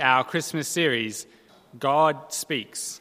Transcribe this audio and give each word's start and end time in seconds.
our 0.00 0.24
Christmas 0.24 0.68
series, 0.68 1.26
God 1.78 2.32
Speaks. 2.32 3.00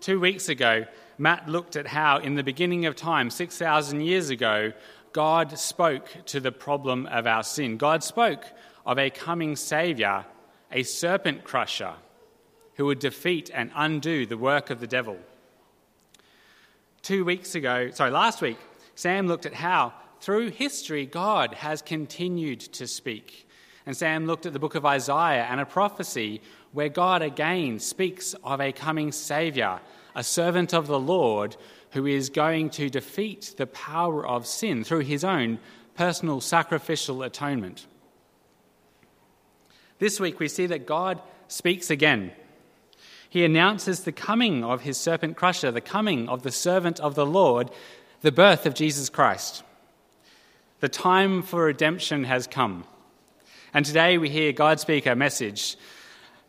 Two 0.00 0.20
weeks 0.20 0.48
ago, 0.48 0.86
Matt 1.18 1.48
looked 1.48 1.76
at 1.76 1.86
how, 1.86 2.18
in 2.18 2.34
the 2.34 2.42
beginning 2.42 2.86
of 2.86 2.96
time, 2.96 3.30
6,000 3.30 4.00
years 4.00 4.30
ago, 4.30 4.72
God 5.12 5.58
spoke 5.58 6.08
to 6.26 6.40
the 6.40 6.52
problem 6.52 7.06
of 7.06 7.26
our 7.26 7.42
sin. 7.42 7.76
God 7.76 8.02
spoke 8.02 8.44
of 8.84 8.98
a 8.98 9.10
coming 9.10 9.56
Saviour, 9.56 10.24
a 10.70 10.82
serpent 10.82 11.44
crusher, 11.44 11.94
who 12.74 12.86
would 12.86 12.98
defeat 12.98 13.50
and 13.52 13.70
undo 13.74 14.26
the 14.26 14.38
work 14.38 14.70
of 14.70 14.80
the 14.80 14.86
devil. 14.86 15.18
Two 17.02 17.24
weeks 17.24 17.54
ago, 17.54 17.90
sorry, 17.90 18.10
last 18.10 18.40
week, 18.40 18.58
Sam 18.94 19.26
looked 19.26 19.46
at 19.46 19.54
how, 19.54 19.92
through 20.20 20.50
history, 20.50 21.06
God 21.06 21.54
has 21.54 21.82
continued 21.82 22.60
to 22.60 22.86
speak. 22.86 23.48
And 23.84 23.96
Sam 23.96 24.26
looked 24.26 24.46
at 24.46 24.52
the 24.52 24.58
book 24.58 24.74
of 24.74 24.86
Isaiah 24.86 25.46
and 25.50 25.60
a 25.60 25.66
prophecy 25.66 26.40
where 26.72 26.88
God 26.88 27.22
again 27.22 27.78
speaks 27.78 28.34
of 28.44 28.60
a 28.60 28.72
coming 28.72 29.12
Saviour, 29.12 29.80
a 30.14 30.22
servant 30.22 30.72
of 30.72 30.86
the 30.86 31.00
Lord 31.00 31.56
who 31.90 32.06
is 32.06 32.30
going 32.30 32.70
to 32.70 32.88
defeat 32.88 33.54
the 33.56 33.66
power 33.66 34.26
of 34.26 34.46
sin 34.46 34.84
through 34.84 35.00
his 35.00 35.24
own 35.24 35.58
personal 35.94 36.40
sacrificial 36.40 37.22
atonement. 37.22 37.86
This 39.98 40.18
week 40.18 40.40
we 40.40 40.48
see 40.48 40.66
that 40.66 40.86
God 40.86 41.20
speaks 41.48 41.90
again. 41.90 42.32
He 43.28 43.44
announces 43.44 44.00
the 44.00 44.12
coming 44.12 44.64
of 44.64 44.82
his 44.82 44.98
serpent 44.98 45.36
crusher, 45.36 45.70
the 45.70 45.80
coming 45.80 46.28
of 46.28 46.42
the 46.42 46.50
servant 46.50 47.00
of 47.00 47.14
the 47.14 47.26
Lord, 47.26 47.70
the 48.20 48.32
birth 48.32 48.66
of 48.66 48.74
Jesus 48.74 49.08
Christ. 49.08 49.62
The 50.80 50.88
time 50.88 51.42
for 51.42 51.64
redemption 51.64 52.24
has 52.24 52.46
come. 52.46 52.84
And 53.74 53.86
today 53.86 54.18
we 54.18 54.28
hear 54.28 54.52
God 54.52 54.80
speak 54.80 55.06
a 55.06 55.14
message 55.14 55.76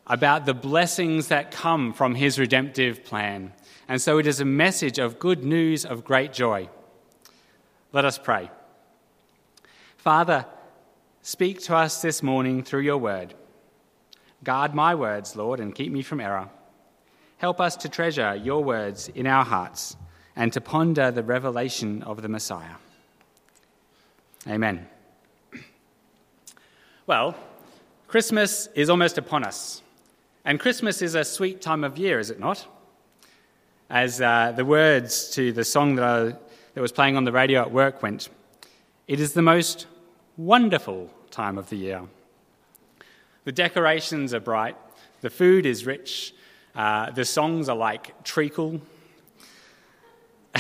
about 0.06 0.46
the 0.46 0.54
blessings 0.54 1.30
that 1.30 1.52
come 1.52 1.94
from 1.94 2.16
his 2.16 2.38
redemptive 2.38 3.04
plan. 3.04 3.54
And 3.88 4.02
so 4.02 4.18
it 4.18 4.28
is 4.28 4.42
a 4.42 4.46
message 4.46 5.00
of 5.00 5.20
good 5.20 5.44
news 5.44 5.86
of 5.86 6.04
great 6.04 6.34
joy. 6.34 6.70
Let 7.94 8.06
us 8.06 8.18
pray. 8.18 8.52
Father, 9.98 10.46
speak 11.22 11.62
to 11.62 11.76
us 11.76 12.02
this 12.02 12.22
morning 12.22 12.64
through 12.64 12.82
your 12.82 12.98
word. 12.98 13.34
Guard 14.44 14.74
my 14.74 14.94
words, 14.94 15.36
Lord, 15.38 15.62
and 15.62 15.74
keep 15.74 15.92
me 15.92 16.02
from 16.02 16.20
error. 16.20 16.50
Help 17.38 17.62
us 17.62 17.78
to 17.78 17.90
treasure 17.90 18.36
your 18.36 18.64
words 18.64 19.08
in 19.10 19.28
our 19.28 19.46
hearts 19.46 19.96
and 20.36 20.52
to 20.52 20.60
ponder 20.60 21.12
the 21.12 21.24
revelation 21.24 22.04
of 22.04 22.22
the 22.22 22.30
Messiah. 22.30 22.76
Amen. 24.48 24.88
Well, 27.06 27.36
Christmas 28.08 28.70
is 28.76 28.90
almost 28.90 29.18
upon 29.18 29.44
us. 29.44 29.82
And 30.46 30.58
Christmas 30.58 31.02
is 31.02 31.16
a 31.16 31.26
sweet 31.26 31.62
time 31.62 31.84
of 31.84 31.98
year, 31.98 32.18
is 32.18 32.30
it 32.30 32.40
not? 32.40 32.66
As 33.90 34.22
uh, 34.22 34.54
the 34.56 34.64
words 34.64 35.30
to 35.32 35.52
the 35.52 35.66
song 35.66 35.96
that, 35.96 36.06
I, 36.06 36.34
that 36.74 36.82
was 36.82 36.94
playing 36.94 37.18
on 37.18 37.26
the 37.26 37.34
radio 37.34 37.60
at 37.60 37.74
work 37.74 38.02
went, 38.02 38.30
it 39.10 39.20
is 39.20 39.34
the 39.34 39.42
most 39.42 39.86
wonderful 40.38 41.10
time 41.30 41.58
of 41.58 41.70
the 41.70 41.76
year. 41.76 42.04
The 43.44 43.52
decorations 43.52 44.34
are 44.34 44.40
bright, 44.40 44.78
the 45.20 45.30
food 45.30 45.66
is 45.66 45.86
rich, 45.86 46.34
uh, 46.74 47.12
the 47.12 47.26
songs 47.26 47.68
are 47.68 47.76
like 47.76 48.24
treacle. 48.24 48.80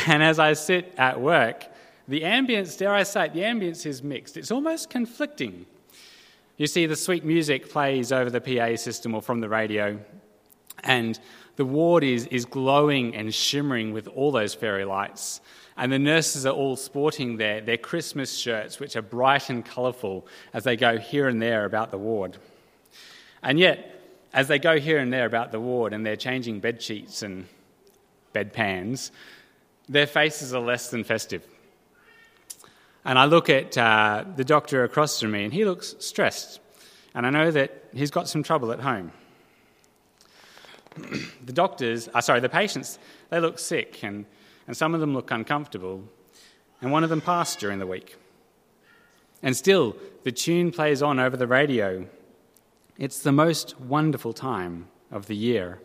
And 0.08 0.22
as 0.22 0.40
I 0.40 0.54
sit 0.54 0.94
at 0.98 1.22
work, 1.22 1.68
the 2.10 2.22
ambience, 2.22 2.78
dare 2.78 2.94
I 2.94 3.04
say 3.04 3.28
it, 3.28 3.34
the 3.34 3.42
ambience 3.42 3.86
is 3.86 4.04
mixed. 4.04 4.36
It's 4.36 4.52
almost 4.52 4.90
conflicting. 4.90 5.68
You 6.58 6.68
see, 6.68 6.86
the 6.86 6.96
sweet 6.96 7.26
music 7.26 7.70
plays 7.70 8.12
over 8.12 8.30
the 8.30 8.42
PA 8.42 8.76
system 8.76 9.16
or 9.16 9.22
from 9.22 9.40
the 9.40 9.50
radio, 9.50 10.00
and 10.84 11.20
the 11.56 11.66
ward 11.66 12.04
is, 12.04 12.28
is 12.28 12.46
glowing 12.46 13.16
and 13.16 13.34
shimmering 13.34 13.92
with 13.92 14.08
all 14.08 14.32
those 14.32 14.54
fairy 14.54 14.86
lights. 14.86 15.42
And 15.78 15.92
the 15.92 16.00
nurses 16.00 16.46
are 16.46 16.54
all 16.54 16.76
sporting 16.76 17.38
their, 17.38 17.62
their 17.62 17.78
Christmas 17.78 18.36
shirts, 18.38 18.80
which 18.80 18.96
are 18.96 19.02
bright 19.02 19.50
and 19.50 19.66
colourful 19.66 20.28
as 20.53 20.64
they 20.64 20.75
go 20.75 20.97
here 20.97 21.28
and 21.28 21.41
there 21.41 21.66
about 21.66 21.90
the 21.90 21.97
ward. 21.97 22.38
And 23.41 23.59
yet, 23.59 24.02
as 24.34 24.47
they 24.47 24.59
go 24.59 24.80
here 24.80 25.00
and 25.00 25.12
there 25.12 25.25
about 25.25 25.52
the 25.52 25.59
ward 25.59 25.94
and 25.94 26.06
they're 26.06 26.16
changing 26.16 26.59
bed 26.59 26.81
sheets 26.81 27.24
and 27.24 27.47
bedpans, 28.34 29.12
their 29.90 30.08
faces 30.08 30.53
are 30.53 30.62
less 30.62 30.90
than 30.90 31.03
festive. 31.03 31.46
And 33.06 33.19
I 33.19 33.25
look 33.25 33.50
at 33.50 33.78
uh, 33.78 34.24
the 34.36 34.46
doctor 34.46 34.84
across 34.84 35.19
from 35.19 35.31
me, 35.31 35.44
and 35.44 35.53
he 35.53 35.66
looks 35.66 35.96
stressed. 36.00 36.62
And 37.14 37.25
I 37.28 37.30
know 37.30 37.52
that 37.52 37.84
he's 37.94 38.12
got 38.12 38.30
some 38.30 38.44
trouble 38.44 38.72
at 38.72 38.80
home. 38.80 39.12
the 41.46 41.53
doctors, 41.53 42.08
uh, 42.14 42.22
sorry, 42.22 42.40
the 42.40 42.50
patients, 42.50 43.00
they 43.30 43.40
look 43.40 43.59
sick, 43.59 44.03
and, 44.03 44.25
and 44.68 44.78
some 44.78 44.94
of 44.94 45.02
them 45.02 45.14
look 45.14 45.31
uncomfortable. 45.31 46.03
And 46.81 46.91
one 46.91 47.03
of 47.03 47.09
them 47.09 47.22
passed 47.22 47.59
during 47.59 47.80
the 47.80 47.88
week. 47.88 48.16
And 49.41 49.56
still, 49.56 49.97
the 50.24 50.31
tune 50.31 50.72
plays 50.72 51.02
on 51.02 51.20
over 51.20 51.35
the 51.35 51.47
radio. 51.47 52.08
It's 52.97 53.20
the 53.20 53.31
most 53.34 53.80
wonderful 53.81 54.31
time 54.31 54.88
of 55.12 55.28
the 55.28 55.35
year. 55.35 55.80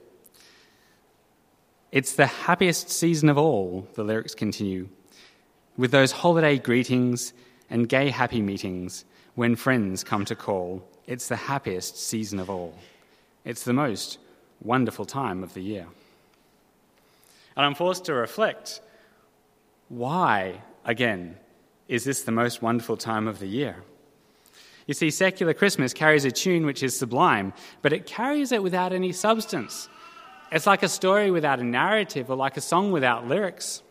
It's 1.91 2.12
the 2.12 2.27
happiest 2.27 2.91
season 2.91 3.29
of 3.29 3.39
all, 3.39 3.89
the 3.95 4.05
lyrics 4.05 4.35
continue 4.35 4.89
with 5.78 5.93
those 5.93 6.12
holiday 6.12 6.59
greetings 6.59 7.33
and 7.71 7.89
gay 7.89 8.11
happy 8.11 8.43
meetings 8.43 9.06
when 9.37 9.56
friends 9.56 10.05
come 10.05 10.25
to 10.27 10.34
call. 10.34 10.84
It's 11.06 11.28
the 11.28 11.37
happiest 11.37 11.97
season 11.97 12.41
of 12.41 12.50
all. 12.50 12.75
It's 13.44 13.65
the 13.65 13.72
most 13.72 14.19
wonderful 14.61 15.06
time 15.06 15.43
of 15.43 15.55
the 15.55 15.62
year. 15.62 15.87
And 17.56 17.65
I'm 17.65 17.75
forced 17.75 18.05
to 18.06 18.15
reflect 18.15 18.81
why, 19.88 20.61
again, 20.84 21.37
is 21.87 22.05
this 22.05 22.25
the 22.25 22.33
most 22.33 22.61
wonderful 22.61 22.97
time 22.97 23.27
of 23.27 23.38
the 23.38 23.47
year? 23.47 23.77
You 24.87 24.94
see, 24.94 25.11
secular 25.11 25.55
Christmas 25.55 25.94
carries 25.94 26.25
a 26.25 26.33
tune 26.33 26.67
which 26.67 26.83
is 26.83 26.99
sublime, 26.99 27.53
but 27.83 27.93
it 27.93 28.05
carries 28.05 28.53
it 28.53 28.62
without 28.62 28.93
any 28.93 29.12
substance. 29.12 29.88
It's 30.50 30.67
like 30.67 30.83
a 30.83 30.88
story 30.88 31.31
without 31.31 31.61
a 31.61 31.65
narrative 31.65 32.31
or 32.31 32.37
like 32.37 32.56
a 32.56 32.61
song 32.61 32.91
without 32.91 33.28
lyrics. 33.28 33.83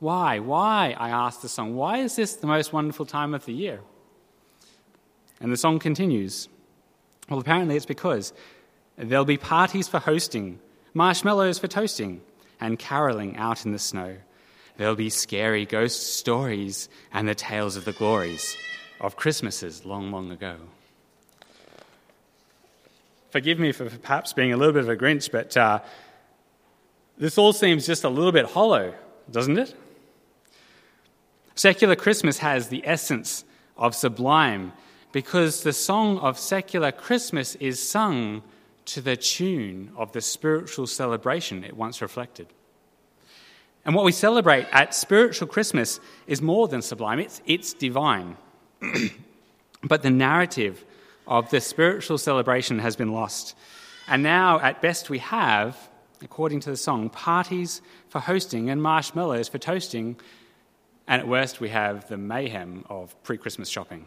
Why? 0.00 0.38
Why? 0.38 0.94
I 0.98 1.10
asked 1.10 1.42
the 1.42 1.48
song. 1.48 1.74
Why 1.74 1.98
is 1.98 2.16
this 2.16 2.36
the 2.36 2.46
most 2.46 2.72
wonderful 2.72 3.06
time 3.06 3.34
of 3.34 3.44
the 3.44 3.52
year? 3.52 3.80
And 5.40 5.52
the 5.52 5.56
song 5.56 5.78
continues. 5.78 6.48
Well, 7.28 7.40
apparently 7.40 7.76
it's 7.76 7.86
because 7.86 8.32
there'll 8.96 9.24
be 9.24 9.36
parties 9.36 9.88
for 9.88 9.98
hosting, 9.98 10.60
marshmallows 10.94 11.58
for 11.58 11.68
toasting, 11.68 12.20
and 12.60 12.78
caroling 12.78 13.36
out 13.36 13.64
in 13.64 13.72
the 13.72 13.78
snow. 13.78 14.16
There'll 14.76 14.96
be 14.96 15.10
scary 15.10 15.66
ghost 15.66 16.16
stories 16.16 16.88
and 17.12 17.28
the 17.28 17.34
tales 17.34 17.76
of 17.76 17.84
the 17.84 17.92
glories 17.92 18.56
of 19.00 19.16
Christmases 19.16 19.84
long, 19.84 20.10
long 20.10 20.30
ago. 20.30 20.56
Forgive 23.30 23.58
me 23.58 23.72
for 23.72 23.90
perhaps 23.90 24.32
being 24.32 24.52
a 24.52 24.56
little 24.56 24.72
bit 24.72 24.84
of 24.84 24.88
a 24.88 24.96
Grinch, 24.96 25.30
but 25.30 25.56
uh, 25.56 25.80
this 27.18 27.36
all 27.36 27.52
seems 27.52 27.86
just 27.86 28.04
a 28.04 28.08
little 28.08 28.32
bit 28.32 28.46
hollow, 28.46 28.94
doesn't 29.30 29.58
it? 29.58 29.74
Secular 31.58 31.96
Christmas 31.96 32.38
has 32.38 32.68
the 32.68 32.86
essence 32.86 33.44
of 33.76 33.92
sublime 33.92 34.72
because 35.10 35.64
the 35.64 35.72
song 35.72 36.20
of 36.20 36.38
secular 36.38 36.92
Christmas 36.92 37.56
is 37.56 37.82
sung 37.82 38.44
to 38.84 39.00
the 39.00 39.16
tune 39.16 39.90
of 39.96 40.12
the 40.12 40.20
spiritual 40.20 40.86
celebration 40.86 41.64
it 41.64 41.76
once 41.76 42.00
reflected. 42.00 42.46
And 43.84 43.96
what 43.96 44.04
we 44.04 44.12
celebrate 44.12 44.68
at 44.70 44.94
spiritual 44.94 45.48
Christmas 45.48 45.98
is 46.28 46.40
more 46.40 46.68
than 46.68 46.80
sublime, 46.80 47.18
it's, 47.18 47.42
it's 47.44 47.72
divine. 47.72 48.36
but 49.82 50.02
the 50.02 50.10
narrative 50.10 50.84
of 51.26 51.50
the 51.50 51.60
spiritual 51.60 52.18
celebration 52.18 52.78
has 52.78 52.94
been 52.94 53.10
lost. 53.10 53.56
And 54.06 54.22
now, 54.22 54.60
at 54.60 54.80
best, 54.80 55.10
we 55.10 55.18
have, 55.18 55.76
according 56.22 56.60
to 56.60 56.70
the 56.70 56.76
song, 56.76 57.10
parties 57.10 57.82
for 58.10 58.20
hosting 58.20 58.70
and 58.70 58.80
marshmallows 58.80 59.48
for 59.48 59.58
toasting 59.58 60.20
and 61.08 61.22
at 61.22 61.26
worst, 61.26 61.58
we 61.58 61.70
have 61.70 62.06
the 62.08 62.18
mayhem 62.18 62.84
of 62.90 63.20
pre 63.22 63.38
Christmas 63.38 63.68
shopping. 63.68 64.06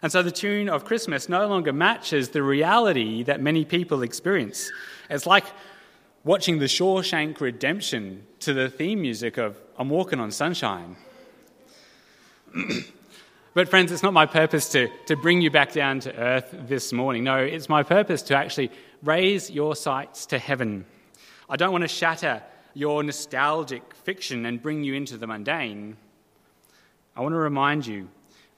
And 0.00 0.10
so 0.10 0.22
the 0.22 0.30
tune 0.30 0.68
of 0.68 0.84
Christmas 0.84 1.28
no 1.28 1.46
longer 1.46 1.72
matches 1.72 2.30
the 2.30 2.42
reality 2.42 3.24
that 3.24 3.42
many 3.42 3.64
people 3.64 4.02
experience. 4.02 4.70
It's 5.10 5.26
like 5.26 5.44
watching 6.24 6.58
the 6.58 6.66
Shawshank 6.66 7.40
Redemption 7.40 8.24
to 8.40 8.54
the 8.54 8.70
theme 8.70 9.02
music 9.02 9.36
of 9.36 9.60
I'm 9.76 9.90
Walking 9.90 10.20
on 10.20 10.30
Sunshine. 10.30 10.96
but, 13.54 13.68
friends, 13.68 13.92
it's 13.92 14.02
not 14.02 14.12
my 14.12 14.26
purpose 14.26 14.70
to, 14.70 14.88
to 15.06 15.16
bring 15.16 15.42
you 15.42 15.50
back 15.50 15.72
down 15.72 16.00
to 16.00 16.16
earth 16.16 16.54
this 16.66 16.92
morning. 16.92 17.24
No, 17.24 17.38
it's 17.38 17.68
my 17.68 17.82
purpose 17.82 18.22
to 18.22 18.36
actually 18.36 18.70
raise 19.02 19.50
your 19.50 19.76
sights 19.76 20.26
to 20.26 20.38
heaven. 20.38 20.86
I 21.48 21.56
don't 21.56 21.72
want 21.72 21.82
to 21.82 21.88
shatter 21.88 22.42
your 22.74 23.02
nostalgic 23.02 23.94
fiction 23.94 24.46
and 24.46 24.62
bring 24.62 24.84
you 24.84 24.94
into 24.94 25.16
the 25.16 25.26
mundane, 25.26 25.96
I 27.16 27.20
want 27.20 27.32
to 27.32 27.38
remind 27.38 27.86
you 27.86 28.08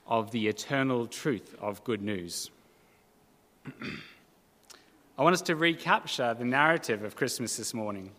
of 0.07 0.31
the 0.31 0.47
eternal 0.47 1.07
truth 1.07 1.55
of 1.59 1.83
good 1.83 2.01
news. 2.01 2.49
I 5.17 5.23
want 5.23 5.33
us 5.33 5.41
to 5.43 5.55
recapture 5.55 6.33
the 6.33 6.45
narrative 6.45 7.03
of 7.03 7.15
Christmas 7.15 7.57
this 7.57 7.73
morning. 7.73 8.11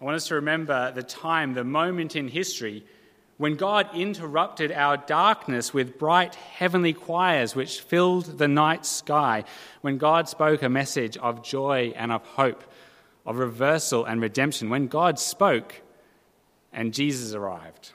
I 0.00 0.04
want 0.04 0.16
us 0.16 0.28
to 0.28 0.36
remember 0.36 0.92
the 0.92 1.02
time, 1.02 1.54
the 1.54 1.64
moment 1.64 2.16
in 2.16 2.28
history 2.28 2.84
when 3.36 3.56
God 3.56 3.88
interrupted 3.94 4.70
our 4.70 4.96
darkness 4.96 5.74
with 5.74 5.98
bright 5.98 6.36
heavenly 6.36 6.92
choirs 6.92 7.56
which 7.56 7.80
filled 7.80 8.38
the 8.38 8.46
night 8.46 8.86
sky, 8.86 9.44
when 9.80 9.98
God 9.98 10.28
spoke 10.28 10.62
a 10.62 10.68
message 10.68 11.16
of 11.16 11.42
joy 11.42 11.92
and 11.96 12.12
of 12.12 12.24
hope, 12.24 12.62
of 13.26 13.38
reversal 13.38 14.04
and 14.04 14.20
redemption, 14.20 14.68
when 14.68 14.86
God 14.86 15.18
spoke 15.18 15.82
and 16.72 16.92
Jesus 16.92 17.34
arrived. 17.34 17.92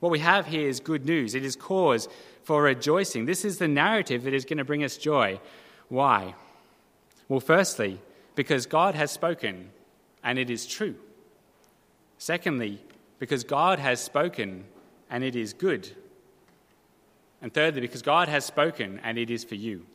What 0.00 0.12
we 0.12 0.18
have 0.18 0.46
here 0.46 0.68
is 0.68 0.80
good 0.80 1.04
news. 1.04 1.34
It 1.34 1.44
is 1.44 1.56
cause 1.56 2.08
for 2.44 2.62
rejoicing. 2.62 3.26
This 3.26 3.44
is 3.44 3.58
the 3.58 3.68
narrative 3.68 4.24
that 4.24 4.34
is 4.34 4.44
going 4.44 4.58
to 4.58 4.64
bring 4.64 4.84
us 4.84 4.96
joy. 4.96 5.40
Why? 5.88 6.34
Well, 7.28 7.40
firstly, 7.40 8.00
because 8.34 8.66
God 8.66 8.94
has 8.94 9.10
spoken 9.10 9.70
and 10.22 10.38
it 10.38 10.50
is 10.50 10.66
true. 10.66 10.94
Secondly, 12.18 12.80
because 13.18 13.44
God 13.44 13.78
has 13.78 14.00
spoken 14.00 14.64
and 15.10 15.24
it 15.24 15.34
is 15.34 15.52
good. 15.52 15.90
And 17.42 17.52
thirdly, 17.52 17.80
because 17.80 18.02
God 18.02 18.28
has 18.28 18.44
spoken 18.44 19.00
and 19.02 19.18
it 19.18 19.30
is 19.30 19.44
for 19.44 19.54
you. 19.54 19.86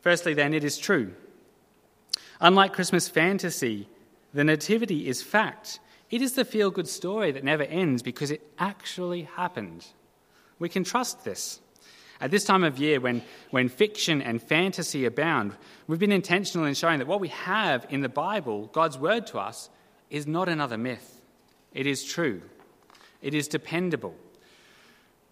Firstly, 0.00 0.34
then, 0.34 0.52
it 0.52 0.64
is 0.64 0.78
true. 0.78 1.12
Unlike 2.42 2.72
Christmas 2.72 3.08
fantasy, 3.08 3.88
the 4.34 4.42
Nativity 4.42 5.06
is 5.06 5.22
fact. 5.22 5.78
It 6.10 6.20
is 6.20 6.32
the 6.32 6.44
feel 6.44 6.72
good 6.72 6.88
story 6.88 7.30
that 7.30 7.44
never 7.44 7.62
ends 7.62 8.02
because 8.02 8.32
it 8.32 8.42
actually 8.58 9.22
happened. 9.22 9.86
We 10.58 10.68
can 10.68 10.82
trust 10.82 11.24
this. 11.24 11.60
At 12.20 12.32
this 12.32 12.44
time 12.44 12.64
of 12.64 12.78
year, 12.78 13.00
when, 13.00 13.22
when 13.50 13.68
fiction 13.68 14.20
and 14.20 14.42
fantasy 14.42 15.04
abound, 15.04 15.52
we've 15.86 16.00
been 16.00 16.10
intentional 16.10 16.66
in 16.66 16.74
showing 16.74 16.98
that 16.98 17.06
what 17.06 17.20
we 17.20 17.28
have 17.28 17.86
in 17.90 18.00
the 18.00 18.08
Bible, 18.08 18.66
God's 18.72 18.98
word 18.98 19.28
to 19.28 19.38
us, 19.38 19.70
is 20.10 20.26
not 20.26 20.48
another 20.48 20.76
myth. 20.76 21.22
It 21.72 21.86
is 21.86 22.02
true, 22.02 22.42
it 23.22 23.34
is 23.34 23.46
dependable. 23.46 24.16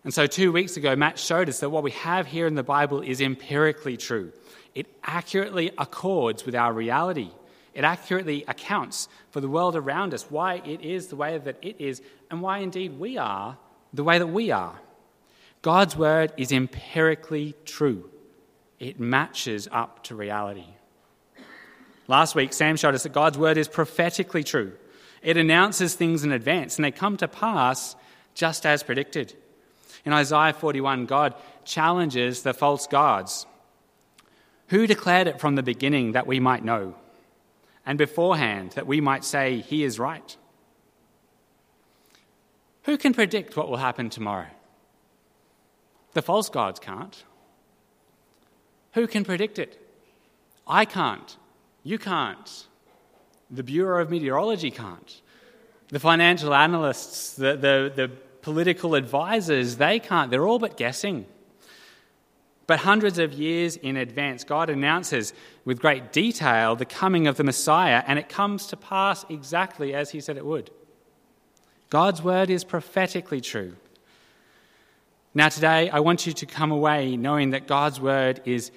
And 0.02 0.14
so, 0.14 0.26
two 0.26 0.50
weeks 0.50 0.76
ago, 0.76 0.96
Matt 0.96 1.18
showed 1.18 1.48
us 1.48 1.60
that 1.60 1.70
what 1.70 1.82
we 1.82 1.90
have 1.90 2.26
here 2.26 2.46
in 2.46 2.54
the 2.54 2.62
Bible 2.62 3.02
is 3.02 3.20
empirically 3.20 3.96
true. 3.96 4.32
It 4.74 4.86
accurately 5.04 5.72
accords 5.76 6.46
with 6.46 6.54
our 6.54 6.72
reality. 6.72 7.30
It 7.74 7.84
accurately 7.84 8.44
accounts 8.48 9.08
for 9.30 9.40
the 9.40 9.48
world 9.48 9.76
around 9.76 10.14
us, 10.14 10.30
why 10.30 10.62
it 10.64 10.80
is 10.80 11.08
the 11.08 11.16
way 11.16 11.36
that 11.36 11.58
it 11.62 11.80
is, 11.80 12.02
and 12.30 12.40
why 12.40 12.58
indeed 12.58 12.98
we 12.98 13.18
are 13.18 13.58
the 13.92 14.04
way 14.04 14.18
that 14.18 14.26
we 14.26 14.50
are. 14.50 14.80
God's 15.62 15.96
word 15.96 16.32
is 16.36 16.52
empirically 16.52 17.54
true, 17.64 18.10
it 18.78 18.98
matches 18.98 19.68
up 19.70 20.02
to 20.04 20.14
reality. 20.14 20.66
Last 22.08 22.34
week, 22.34 22.52
Sam 22.52 22.76
showed 22.76 22.94
us 22.94 23.04
that 23.04 23.12
God's 23.12 23.38
word 23.38 23.56
is 23.56 23.68
prophetically 23.68 24.42
true. 24.42 24.72
It 25.22 25.36
announces 25.36 25.94
things 25.94 26.24
in 26.24 26.32
advance, 26.32 26.76
and 26.76 26.84
they 26.84 26.90
come 26.90 27.16
to 27.18 27.28
pass 27.28 27.94
just 28.34 28.66
as 28.66 28.82
predicted. 28.82 29.36
In 30.04 30.12
Isaiah 30.12 30.52
41, 30.52 31.06
God 31.06 31.34
challenges 31.64 32.42
the 32.42 32.54
false 32.54 32.86
gods. 32.86 33.46
Who 34.68 34.86
declared 34.86 35.26
it 35.26 35.40
from 35.40 35.56
the 35.56 35.62
beginning 35.62 36.12
that 36.12 36.26
we 36.26 36.40
might 36.40 36.64
know, 36.64 36.94
and 37.84 37.98
beforehand 37.98 38.72
that 38.72 38.86
we 38.86 39.00
might 39.00 39.24
say, 39.24 39.60
He 39.60 39.84
is 39.84 39.98
right? 39.98 40.36
Who 42.84 42.96
can 42.96 43.12
predict 43.12 43.56
what 43.56 43.68
will 43.68 43.76
happen 43.76 44.10
tomorrow? 44.10 44.46
The 46.12 46.22
false 46.22 46.48
gods 46.48 46.80
can't. 46.80 47.24
Who 48.94 49.06
can 49.06 49.24
predict 49.24 49.58
it? 49.58 49.80
I 50.66 50.84
can't. 50.84 51.36
You 51.82 51.98
can't. 51.98 52.66
The 53.50 53.62
Bureau 53.62 54.02
of 54.02 54.10
Meteorology 54.10 54.70
can't. 54.70 55.20
The 55.88 56.00
financial 56.00 56.54
analysts, 56.54 57.34
the, 57.34 57.56
the, 57.56 57.92
the 57.94 58.10
political 58.42 58.94
advisors, 58.94 59.76
they 59.76 59.98
can't. 59.98 60.30
They're 60.30 60.46
all 60.46 60.58
but 60.58 60.76
guessing. 60.76 61.26
But 62.66 62.80
hundreds 62.80 63.18
of 63.18 63.32
years 63.32 63.76
in 63.76 63.96
advance, 63.96 64.44
God 64.44 64.70
announces 64.70 65.32
with 65.64 65.80
great 65.80 66.12
detail 66.12 66.76
the 66.76 66.84
coming 66.84 67.26
of 67.26 67.36
the 67.36 67.44
Messiah, 67.44 68.04
and 68.06 68.18
it 68.18 68.28
comes 68.28 68.68
to 68.68 68.76
pass 68.76 69.24
exactly 69.28 69.92
as 69.92 70.10
He 70.10 70.20
said 70.20 70.36
it 70.36 70.46
would. 70.46 70.70
God's 71.90 72.22
word 72.22 72.48
is 72.50 72.62
prophetically 72.62 73.40
true. 73.40 73.74
Now, 75.34 75.48
today, 75.48 75.90
I 75.90 76.00
want 76.00 76.26
you 76.26 76.32
to 76.32 76.46
come 76.46 76.70
away 76.70 77.16
knowing 77.16 77.50
that 77.50 77.66
God's 77.66 78.00
word 78.00 78.40
is 78.44 78.70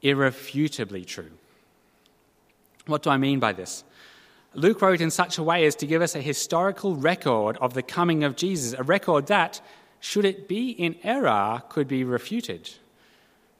irrefutably 0.00 1.04
true. 1.04 1.30
What 2.86 3.02
do 3.02 3.10
I 3.10 3.16
mean 3.16 3.40
by 3.40 3.52
this? 3.52 3.84
Luke 4.54 4.80
wrote 4.80 5.00
in 5.00 5.10
such 5.10 5.38
a 5.38 5.42
way 5.42 5.66
as 5.66 5.74
to 5.76 5.86
give 5.86 6.00
us 6.02 6.14
a 6.14 6.20
historical 6.20 6.94
record 6.94 7.56
of 7.58 7.74
the 7.74 7.82
coming 7.82 8.24
of 8.24 8.36
Jesus, 8.36 8.72
a 8.78 8.82
record 8.82 9.26
that, 9.26 9.60
should 10.00 10.24
it 10.24 10.48
be 10.48 10.70
in 10.70 10.96
error, 11.02 11.62
could 11.68 11.88
be 11.88 12.04
refuted. 12.04 12.70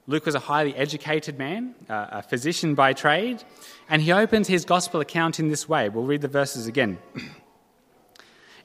Luke 0.06 0.26
was 0.26 0.34
a 0.34 0.40
highly 0.40 0.74
educated 0.76 1.38
man, 1.38 1.74
a 1.88 2.22
physician 2.22 2.74
by 2.74 2.92
trade, 2.92 3.42
and 3.88 4.02
he 4.02 4.12
opens 4.12 4.48
his 4.48 4.64
gospel 4.64 5.00
account 5.00 5.40
in 5.40 5.48
this 5.48 5.68
way. 5.68 5.88
We'll 5.88 6.04
read 6.04 6.20
the 6.20 6.28
verses 6.28 6.66
again. 6.66 6.98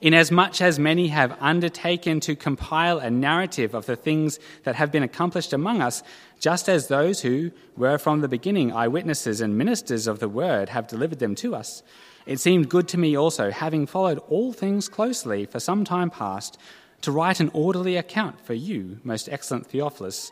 Inasmuch 0.02 0.62
as 0.62 0.80
many 0.80 1.10
have 1.10 1.38
undertaken 1.42 2.22
to 2.22 2.36
compile 2.36 3.00
a 3.00 3.10
narrative 3.10 3.74
of 3.74 3.86
the 3.86 3.98
things 3.98 4.40
that 4.64 4.76
have 4.76 4.92
been 4.92 5.04
accomplished 5.04 5.52
among 5.52 5.82
us, 5.82 6.04
just 6.40 6.70
as 6.70 6.88
those 6.88 7.22
who 7.22 7.52
were 7.76 7.98
from 7.98 8.22
the 8.22 8.30
beginning 8.30 8.72
eyewitnesses 8.72 9.42
and 9.42 9.58
ministers 9.58 10.08
of 10.08 10.20
the 10.20 10.30
word 10.30 10.70
have 10.70 10.88
delivered 10.88 11.20
them 11.20 11.36
to 11.36 11.54
us, 11.54 11.84
it 12.26 12.40
seemed 12.40 12.70
good 12.70 12.88
to 12.90 12.98
me 12.98 13.18
also, 13.18 13.52
having 13.52 13.86
followed 13.86 14.20
all 14.30 14.54
things 14.54 14.88
closely 14.88 15.46
for 15.46 15.60
some 15.60 15.84
time 15.84 16.10
past, 16.10 16.58
to 17.02 17.12
write 17.12 17.40
an 17.40 17.50
orderly 17.54 17.98
account 17.98 18.40
for 18.40 18.54
you, 18.54 19.00
most 19.04 19.28
excellent 19.30 19.68
Theophilus, 19.68 20.32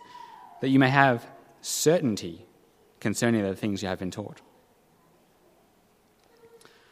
that 0.62 0.70
you 0.70 0.80
may 0.80 0.90
have 0.90 1.26
certainty 1.62 2.46
concerning 3.00 3.44
the 3.44 3.56
things 3.56 3.82
you 3.82 3.90
have 3.90 4.00
been 4.00 4.12
taught. 4.12 4.42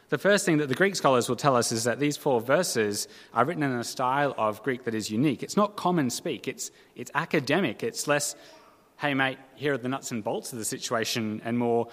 The 0.10 0.18
first 0.20 0.46
thing 0.46 0.58
that 0.58 0.70
the 0.70 0.76
Greek 0.76 0.96
scholars 0.96 1.28
will 1.28 1.36
tell 1.36 1.56
us 1.56 1.72
is 1.72 1.84
that 1.86 2.00
these 2.00 2.16
four 2.16 2.40
verses 2.40 3.08
are 3.34 3.44
written 3.44 3.64
in 3.64 3.72
a 3.72 3.84
style 3.84 4.36
of 4.38 4.62
Greek 4.62 4.84
that 4.84 4.94
is 4.94 5.10
unique. 5.10 5.42
It's 5.42 5.58
not 5.58 5.76
common 5.76 6.12
speak, 6.12 6.48
it's, 6.48 6.70
it's 6.96 7.10
academic. 7.16 7.82
It's 7.82 8.08
less, 8.08 8.36
hey, 8.98 9.16
mate, 9.16 9.40
here 9.56 9.74
are 9.74 9.78
the 9.80 9.90
nuts 9.90 10.12
and 10.12 10.24
bolts 10.24 10.54
of 10.54 10.60
the 10.60 10.66
situation, 10.66 11.42
and 11.44 11.58
more, 11.58 11.88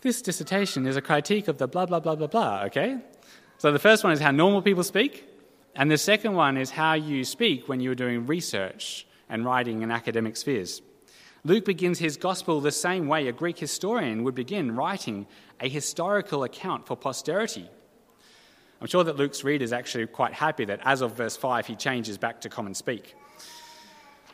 this 0.00 0.22
dissertation 0.22 0.86
is 0.86 0.96
a 0.96 1.02
critique 1.02 1.46
of 1.46 1.58
the 1.58 1.68
blah, 1.68 1.84
blah, 1.84 2.00
blah, 2.00 2.14
blah, 2.14 2.26
blah, 2.26 2.62
okay? 2.64 2.98
So 3.58 3.70
the 3.70 3.78
first 3.78 4.02
one 4.02 4.14
is 4.14 4.20
how 4.20 4.30
normal 4.30 4.62
people 4.62 4.82
speak, 4.82 5.28
and 5.76 5.90
the 5.90 5.98
second 5.98 6.32
one 6.32 6.56
is 6.56 6.70
how 6.70 6.94
you 6.94 7.24
speak 7.24 7.68
when 7.68 7.80
you're 7.80 7.94
doing 7.94 8.26
research 8.26 9.06
and 9.28 9.44
writing 9.44 9.82
in 9.82 9.90
academic 9.90 10.38
spheres. 10.38 10.80
Luke 11.44 11.64
begins 11.64 11.98
his 11.98 12.16
gospel 12.16 12.60
the 12.60 12.70
same 12.70 13.06
way 13.08 13.26
a 13.26 13.32
Greek 13.32 13.58
historian 13.58 14.24
would 14.24 14.34
begin 14.34 14.76
writing 14.76 15.26
a 15.60 15.68
historical 15.68 16.44
account 16.44 16.86
for 16.86 16.96
posterity. 16.96 17.68
I'm 18.80 18.86
sure 18.86 19.04
that 19.04 19.16
Luke's 19.16 19.44
reader 19.44 19.64
is 19.64 19.72
actually 19.72 20.06
quite 20.06 20.32
happy 20.32 20.64
that 20.66 20.80
as 20.84 21.00
of 21.00 21.16
verse 21.16 21.36
5 21.36 21.66
he 21.66 21.76
changes 21.76 22.18
back 22.18 22.42
to 22.42 22.48
common 22.48 22.74
speak. 22.74 23.14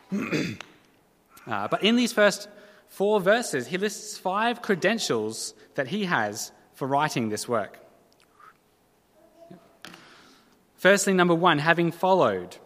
uh, 0.11 1.67
but 1.67 1.83
in 1.83 1.95
these 1.95 2.13
first 2.13 2.47
four 2.87 3.19
verses, 3.19 3.67
he 3.67 3.77
lists 3.77 4.17
five 4.17 4.61
credentials 4.61 5.53
that 5.75 5.87
he 5.87 6.05
has 6.05 6.51
for 6.73 6.87
writing 6.87 7.29
this 7.29 7.47
work. 7.47 7.79
Firstly, 10.75 11.13
number 11.13 11.35
one, 11.35 11.59
having 11.59 11.91
followed. 11.91 12.57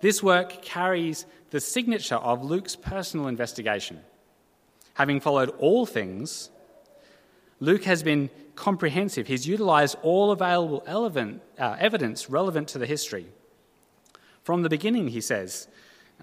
This 0.00 0.22
work 0.22 0.62
carries 0.62 1.24
the 1.54 1.60
signature 1.60 2.16
of 2.16 2.44
Luke's 2.44 2.74
personal 2.74 3.28
investigation. 3.28 4.00
Having 4.94 5.20
followed 5.20 5.50
all 5.60 5.86
things, 5.86 6.50
Luke 7.60 7.84
has 7.84 8.02
been 8.02 8.28
comprehensive. 8.56 9.28
He's 9.28 9.46
utilized 9.46 9.96
all 10.02 10.32
available 10.32 10.82
uh, 11.56 11.76
evidence 11.78 12.28
relevant 12.28 12.66
to 12.70 12.78
the 12.78 12.86
history. 12.86 13.26
From 14.42 14.64
the 14.64 14.68
beginning, 14.68 15.06
he 15.06 15.20
says, 15.20 15.68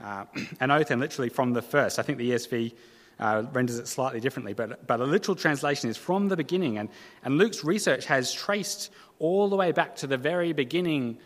uh, 0.04 0.26
an 0.60 0.70
oath, 0.70 0.92
and 0.92 1.00
literally 1.00 1.30
from 1.30 1.54
the 1.54 1.62
first. 1.62 1.98
I 1.98 2.02
think 2.02 2.18
the 2.18 2.32
ESV 2.32 2.74
uh, 3.22 3.44
renders 3.54 3.80
it 3.80 3.88
slightly 3.88 4.20
differently, 4.20 4.52
but, 4.52 4.86
but 4.86 5.00
a 5.00 5.06
literal 5.06 5.38
translation 5.38 5.90
is 5.90 5.96
from 5.96 6.28
the 6.28 6.36
beginning. 6.36 6.78
And, 6.78 6.90
and 7.24 7.38
Luke's 7.38 7.64
research 7.64 8.04
has 8.08 8.34
traced 8.34 8.92
all 9.18 9.48
the 9.48 9.56
way 9.56 9.72
back 9.72 9.96
to 9.98 10.08
the 10.08 10.18
very 10.18 10.52
beginning 10.52 11.20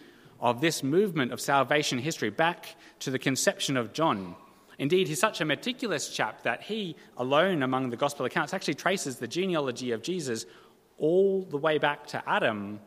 of 0.46 0.62
this 0.62 0.84
movement 0.84 1.34
of 1.34 1.42
salvation 1.42 1.98
history, 1.98 2.30
back 2.30 2.76
to 3.00 3.10
the 3.10 3.18
conception 3.18 3.76
of 3.76 3.94
John. 3.94 4.36
Indeed, 4.78 5.08
he's 5.08 5.20
such 5.20 5.42
a 5.42 5.46
meticulous 5.46 6.08
chap 6.08 6.44
that 6.44 6.62
he, 6.62 6.96
alone 7.18 7.64
among 7.64 7.90
the 7.90 7.98
gospel 7.98 8.28
accounts, 8.28 8.54
actually 8.54 8.76
traces 8.76 9.16
the 9.16 9.28
genealogy 9.28 9.92
of 9.92 10.04
Jesus 10.04 10.46
all 11.00 11.42
the 11.42 11.58
way 11.58 11.80
back 11.80 12.06
to 12.08 12.22
Adam, 12.30 12.80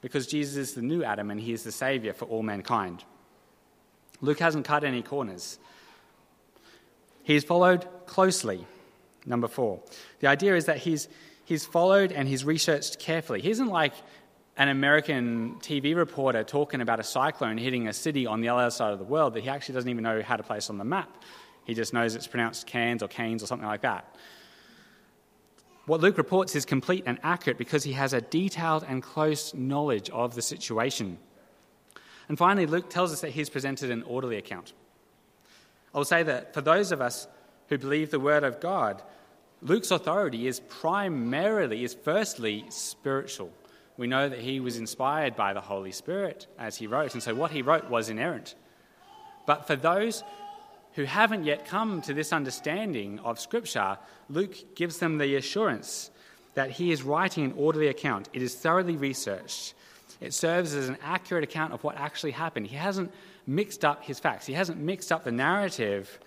because 0.00 0.28
Jesus 0.28 0.56
is 0.56 0.74
the 0.74 0.82
new 0.82 1.02
Adam 1.02 1.32
and 1.32 1.40
he 1.40 1.52
is 1.52 1.64
the 1.64 1.72
Savior 1.72 2.12
for 2.12 2.26
all 2.26 2.44
mankind. 2.44 3.02
Luke 4.20 4.38
hasn't 4.38 4.64
cut 4.64 4.84
any 4.84 5.02
corners. 5.02 5.58
He's 7.24 7.42
followed 7.42 7.88
closely. 8.06 8.64
Number 9.24 9.48
four. 9.48 9.80
The 10.20 10.28
idea 10.28 10.54
is 10.54 10.66
that 10.66 10.76
he's, 10.76 11.08
he's 11.44 11.66
followed 11.66 12.12
and 12.12 12.28
he's 12.28 12.44
researched 12.44 13.00
carefully. 13.00 13.40
He 13.40 13.50
isn't 13.50 13.66
like 13.66 13.94
an 14.56 14.68
American 14.68 15.56
TV 15.60 15.94
reporter 15.94 16.42
talking 16.42 16.80
about 16.80 16.98
a 16.98 17.02
cyclone 17.02 17.58
hitting 17.58 17.88
a 17.88 17.92
city 17.92 18.26
on 18.26 18.40
the 18.40 18.48
other 18.48 18.70
side 18.70 18.92
of 18.92 18.98
the 18.98 19.04
world 19.04 19.34
that 19.34 19.42
he 19.42 19.48
actually 19.48 19.74
doesn't 19.74 19.90
even 19.90 20.02
know 20.02 20.22
how 20.22 20.36
to 20.36 20.42
place 20.42 20.70
on 20.70 20.78
the 20.78 20.84
map. 20.84 21.22
He 21.64 21.74
just 21.74 21.92
knows 21.92 22.14
it's 22.14 22.26
pronounced 22.26 22.66
Cairns 22.66 23.02
or 23.02 23.08
canes 23.08 23.42
or 23.42 23.46
something 23.46 23.66
like 23.66 23.82
that. 23.82 24.14
What 25.84 26.00
Luke 26.00 26.16
reports 26.18 26.56
is 26.56 26.64
complete 26.64 27.04
and 27.06 27.18
accurate 27.22 27.58
because 27.58 27.84
he 27.84 27.92
has 27.92 28.12
a 28.12 28.20
detailed 28.20 28.84
and 28.88 29.02
close 29.02 29.54
knowledge 29.54 30.10
of 30.10 30.34
the 30.34 30.42
situation. 30.42 31.18
And 32.28 32.36
finally, 32.36 32.66
Luke 32.66 32.90
tells 32.90 33.12
us 33.12 33.20
that 33.20 33.30
he's 33.30 33.50
presented 33.50 33.90
an 33.90 34.02
orderly 34.02 34.36
account. 34.36 34.72
I 35.94 35.98
will 35.98 36.04
say 36.04 36.22
that 36.24 36.54
for 36.54 36.60
those 36.60 36.92
of 36.92 37.00
us 37.00 37.28
who 37.68 37.78
believe 37.78 38.10
the 38.10 38.18
word 38.18 38.42
of 38.42 38.60
God, 38.60 39.02
Luke's 39.62 39.90
authority 39.90 40.46
is 40.46 40.60
primarily, 40.60 41.84
is 41.84 41.94
firstly 41.94 42.64
spiritual. 42.68 43.52
We 43.96 44.06
know 44.06 44.28
that 44.28 44.40
he 44.40 44.60
was 44.60 44.76
inspired 44.76 45.36
by 45.36 45.52
the 45.54 45.60
Holy 45.60 45.92
Spirit 45.92 46.46
as 46.58 46.76
he 46.76 46.86
wrote, 46.86 47.14
and 47.14 47.22
so 47.22 47.34
what 47.34 47.50
he 47.50 47.62
wrote 47.62 47.88
was 47.88 48.08
inerrant. 48.08 48.54
But 49.46 49.66
for 49.66 49.76
those 49.76 50.22
who 50.94 51.04
haven't 51.04 51.44
yet 51.44 51.66
come 51.66 52.02
to 52.02 52.14
this 52.14 52.32
understanding 52.32 53.18
of 53.20 53.38
Scripture, 53.40 53.98
Luke 54.28 54.74
gives 54.74 54.98
them 54.98 55.18
the 55.18 55.36
assurance 55.36 56.10
that 56.54 56.70
he 56.70 56.90
is 56.90 57.02
writing 57.02 57.44
an 57.44 57.54
orderly 57.56 57.88
account. 57.88 58.28
It 58.32 58.42
is 58.42 58.54
thoroughly 58.54 58.96
researched. 58.96 59.74
It 60.20 60.32
serves 60.32 60.74
as 60.74 60.88
an 60.88 60.96
accurate 61.02 61.44
account 61.44 61.74
of 61.74 61.84
what 61.84 61.96
actually 61.96 62.30
happened. 62.30 62.66
He 62.66 62.76
hasn't 62.76 63.12
mixed 63.46 63.84
up 63.84 64.02
his 64.02 64.18
facts, 64.18 64.46
he 64.46 64.54
hasn't 64.54 64.78
mixed 64.78 65.12
up 65.12 65.24
the 65.24 65.32
narrative. 65.32 66.18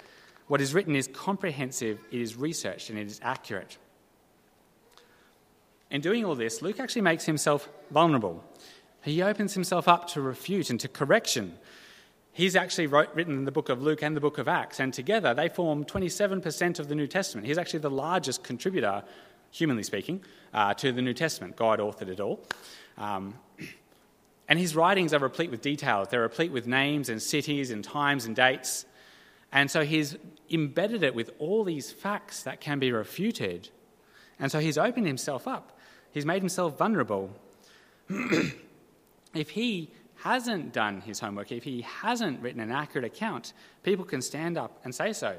What 0.48 0.62
is 0.62 0.74
written 0.74 0.96
is 0.96 1.08
comprehensive, 1.08 2.00
it 2.12 2.22
is 2.22 2.36
researched, 2.36 2.90
and 2.90 2.98
it 2.98 3.08
is 3.08 3.20
accurate. 3.24 3.78
In 5.92 6.02
doing 6.02 6.24
all 6.24 6.36
this, 6.36 6.62
Luke 6.62 6.80
actually 6.80 7.02
makes 7.02 7.26
himself 7.26 7.68
vulnerable. 7.90 8.44
He 9.02 9.22
opens 9.22 9.54
himself 9.54 9.88
up 9.88 10.08
to 10.10 10.22
refute 10.22 10.70
and 10.70 10.80
to 10.82 10.88
correction. 10.88 11.58
He's 12.32 12.56
actually 12.56 12.88
wrote, 12.88 13.10
written 13.16 13.38
in 13.38 13.46
the 13.46 13.52
book 13.52 13.70
of 13.70 13.82
Luke 13.82 14.04
and 14.04 14.16
the 14.16 14.22
book 14.22 14.38
of 14.38 14.48
Acts, 14.48 14.80
and 14.80 14.94
together 14.94 15.34
they 15.34 15.50
form 15.50 15.84
27% 15.84 16.80
of 16.80 16.88
the 16.90 16.96
New 16.96 17.08
Testament. 17.08 17.48
He's 17.48 17.58
actually 17.58 17.80
the 17.80 17.90
largest 17.90 18.44
contributor, 18.44 19.04
humanly 19.52 19.84
speaking, 19.84 20.24
uh, 20.54 20.74
to 20.76 20.92
the 20.92 21.02
New 21.02 21.14
Testament. 21.14 21.56
God 21.56 21.80
authored 21.80 22.10
it 22.10 22.20
all. 22.20 22.46
Um, 22.98 23.34
and 24.48 24.60
his 24.60 24.76
writings 24.76 25.14
are 25.14 25.20
replete 25.20 25.50
with 25.50 25.62
details. 25.62 26.10
They're 26.10 26.22
replete 26.22 26.52
with 26.52 26.68
names 26.68 27.10
and 27.10 27.22
cities 27.22 27.72
and 27.72 27.84
times 27.84 28.26
and 28.26 28.36
dates. 28.36 28.86
And 29.52 29.70
so 29.72 29.84
he's 29.84 30.18
embedded 30.52 31.02
it 31.02 31.16
with 31.16 31.32
all 31.40 31.64
these 31.64 31.92
facts 31.92 32.44
that 32.44 32.60
can 32.60 32.78
be 32.78 32.92
refuted. 32.92 33.70
And 34.40 34.52
so 34.52 34.60
he's 34.60 34.78
opened 34.78 35.08
himself 35.08 35.48
up 35.48 35.79
He's 36.12 36.26
made 36.26 36.42
himself 36.42 36.78
vulnerable. 36.78 37.30
if 39.34 39.50
he 39.50 39.92
hasn't 40.24 40.74
done 40.74 41.02
his 41.02 41.20
homework, 41.20 41.52
if 41.52 41.64
he 41.64 41.82
hasn't 41.82 42.42
written 42.42 42.60
an 42.60 42.72
accurate 42.72 43.06
account, 43.06 43.54
people 43.84 44.04
can 44.04 44.22
stand 44.22 44.58
up 44.58 44.80
and 44.84 44.94
say 44.94 45.14
so. 45.14 45.36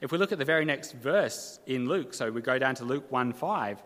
If 0.00 0.12
we 0.12 0.18
look 0.18 0.32
at 0.32 0.38
the 0.38 0.44
very 0.44 0.64
next 0.64 0.92
verse 0.92 1.60
in 1.66 1.88
Luke, 1.88 2.14
so 2.14 2.30
we 2.30 2.40
go 2.40 2.58
down 2.58 2.74
to 2.76 2.84
Luke 2.84 3.10
1 3.10 3.32
5, 3.32 3.82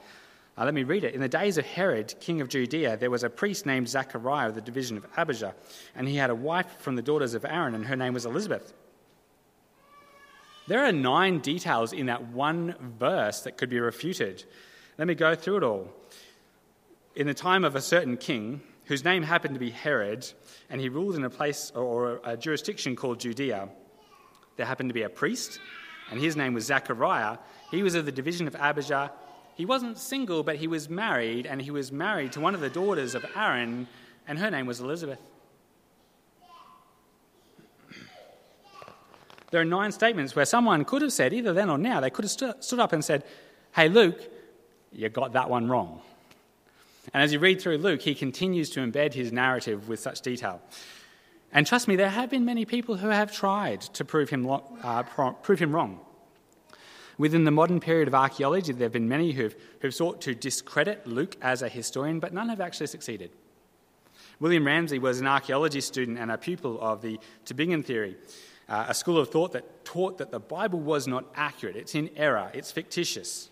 uh, 0.56 0.64
let 0.64 0.74
me 0.74 0.82
read 0.82 1.04
it. 1.04 1.14
In 1.14 1.20
the 1.20 1.28
days 1.28 1.58
of 1.58 1.66
Herod, 1.66 2.14
king 2.18 2.40
of 2.40 2.48
Judea, 2.48 2.96
there 2.96 3.10
was 3.10 3.22
a 3.22 3.30
priest 3.30 3.66
named 3.66 3.88
Zachariah 3.88 4.48
of 4.48 4.54
the 4.54 4.60
division 4.60 4.96
of 4.96 5.06
Abijah, 5.16 5.54
and 5.94 6.08
he 6.08 6.16
had 6.16 6.30
a 6.30 6.34
wife 6.34 6.80
from 6.80 6.96
the 6.96 7.02
daughters 7.02 7.34
of 7.34 7.44
Aaron, 7.44 7.74
and 7.74 7.86
her 7.86 7.94
name 7.94 8.14
was 8.14 8.26
Elizabeth. 8.26 8.72
There 10.66 10.84
are 10.84 10.92
nine 10.92 11.38
details 11.38 11.92
in 11.92 12.06
that 12.06 12.28
one 12.28 12.74
verse 12.98 13.42
that 13.42 13.56
could 13.56 13.70
be 13.70 13.80
refuted. 13.80 14.44
Let 14.98 15.06
me 15.06 15.14
go 15.14 15.34
through 15.34 15.58
it 15.58 15.62
all 15.62 15.88
in 17.18 17.26
the 17.26 17.34
time 17.34 17.64
of 17.64 17.74
a 17.74 17.80
certain 17.80 18.16
king 18.16 18.60
whose 18.84 19.04
name 19.04 19.24
happened 19.24 19.52
to 19.52 19.58
be 19.58 19.70
Herod, 19.70 20.24
and 20.70 20.80
he 20.80 20.88
ruled 20.88 21.16
in 21.16 21.24
a 21.24 21.30
place 21.30 21.72
or 21.74 22.20
a 22.22 22.36
jurisdiction 22.36 22.94
called 22.94 23.18
Judea. 23.18 23.68
There 24.56 24.64
happened 24.64 24.90
to 24.90 24.94
be 24.94 25.02
a 25.02 25.08
priest, 25.08 25.58
and 26.12 26.20
his 26.20 26.36
name 26.36 26.54
was 26.54 26.66
Zachariah. 26.66 27.38
He 27.72 27.82
was 27.82 27.96
of 27.96 28.06
the 28.06 28.12
division 28.12 28.46
of 28.46 28.54
Abijah. 28.54 29.10
He 29.56 29.66
wasn't 29.66 29.98
single, 29.98 30.44
but 30.44 30.56
he 30.56 30.68
was 30.68 30.88
married, 30.88 31.44
and 31.44 31.60
he 31.60 31.72
was 31.72 31.90
married 31.90 32.30
to 32.32 32.40
one 32.40 32.54
of 32.54 32.60
the 32.60 32.70
daughters 32.70 33.16
of 33.16 33.26
Aaron, 33.34 33.88
and 34.28 34.38
her 34.38 34.48
name 34.48 34.66
was 34.66 34.78
Elizabeth. 34.78 35.18
There 39.50 39.60
are 39.60 39.64
nine 39.64 39.90
statements 39.90 40.36
where 40.36 40.44
someone 40.44 40.84
could 40.84 41.02
have 41.02 41.12
said, 41.12 41.32
either 41.32 41.52
then 41.52 41.68
or 41.68 41.78
now, 41.78 41.98
they 41.98 42.10
could 42.10 42.26
have 42.26 42.54
stood 42.60 42.78
up 42.78 42.92
and 42.92 43.04
said, 43.04 43.24
Hey, 43.72 43.88
Luke, 43.88 44.20
you 44.92 45.08
got 45.08 45.32
that 45.32 45.50
one 45.50 45.68
wrong. 45.68 46.00
And 47.12 47.22
as 47.22 47.32
you 47.32 47.38
read 47.38 47.60
through 47.60 47.78
Luke, 47.78 48.02
he 48.02 48.14
continues 48.14 48.70
to 48.70 48.80
embed 48.80 49.14
his 49.14 49.32
narrative 49.32 49.88
with 49.88 50.00
such 50.00 50.20
detail. 50.20 50.60
And 51.52 51.66
trust 51.66 51.88
me, 51.88 51.96
there 51.96 52.10
have 52.10 52.30
been 52.30 52.44
many 52.44 52.64
people 52.64 52.96
who 52.96 53.08
have 53.08 53.32
tried 53.32 53.80
to 53.80 54.04
prove 54.04 54.28
him, 54.28 54.46
uh, 54.50 55.02
prove 55.42 55.58
him 55.58 55.74
wrong. 55.74 56.00
Within 57.16 57.44
the 57.44 57.50
modern 57.50 57.80
period 57.80 58.06
of 58.06 58.14
archaeology, 58.14 58.72
there 58.72 58.84
have 58.84 58.92
been 58.92 59.08
many 59.08 59.32
who've, 59.32 59.56
who've 59.80 59.94
sought 59.94 60.20
to 60.22 60.34
discredit 60.34 61.06
Luke 61.06 61.36
as 61.42 61.62
a 61.62 61.68
historian, 61.68 62.20
but 62.20 62.32
none 62.32 62.48
have 62.48 62.60
actually 62.60 62.86
succeeded. 62.86 63.30
William 64.38 64.64
Ramsay 64.64 65.00
was 65.00 65.18
an 65.20 65.26
archaeology 65.26 65.80
student 65.80 66.18
and 66.18 66.30
a 66.30 66.38
pupil 66.38 66.80
of 66.80 67.02
the 67.02 67.18
Tübingen 67.44 67.84
theory, 67.84 68.16
uh, 68.68 68.86
a 68.88 68.94
school 68.94 69.18
of 69.18 69.30
thought 69.30 69.52
that 69.52 69.84
taught 69.84 70.18
that 70.18 70.30
the 70.30 70.38
Bible 70.38 70.78
was 70.78 71.08
not 71.08 71.24
accurate, 71.34 71.74
it's 71.74 71.94
in 71.94 72.10
error, 72.14 72.50
it's 72.54 72.70
fictitious. 72.70 73.50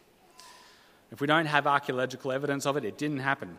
If 1.12 1.20
we 1.20 1.26
don't 1.26 1.46
have 1.46 1.66
archaeological 1.66 2.32
evidence 2.32 2.66
of 2.66 2.76
it, 2.76 2.84
it 2.84 2.98
didn't 2.98 3.20
happen. 3.20 3.56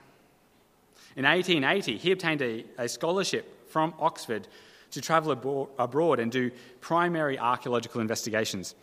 In 1.15 1.25
1880, 1.25 1.97
he 1.97 2.11
obtained 2.11 2.41
a, 2.41 2.65
a 2.77 2.87
scholarship 2.87 3.69
from 3.69 3.93
Oxford 3.99 4.47
to 4.91 5.01
travel 5.01 5.31
abroad 5.77 6.19
and 6.19 6.31
do 6.31 6.51
primary 6.79 7.37
archaeological 7.37 8.01
investigations. 8.01 8.75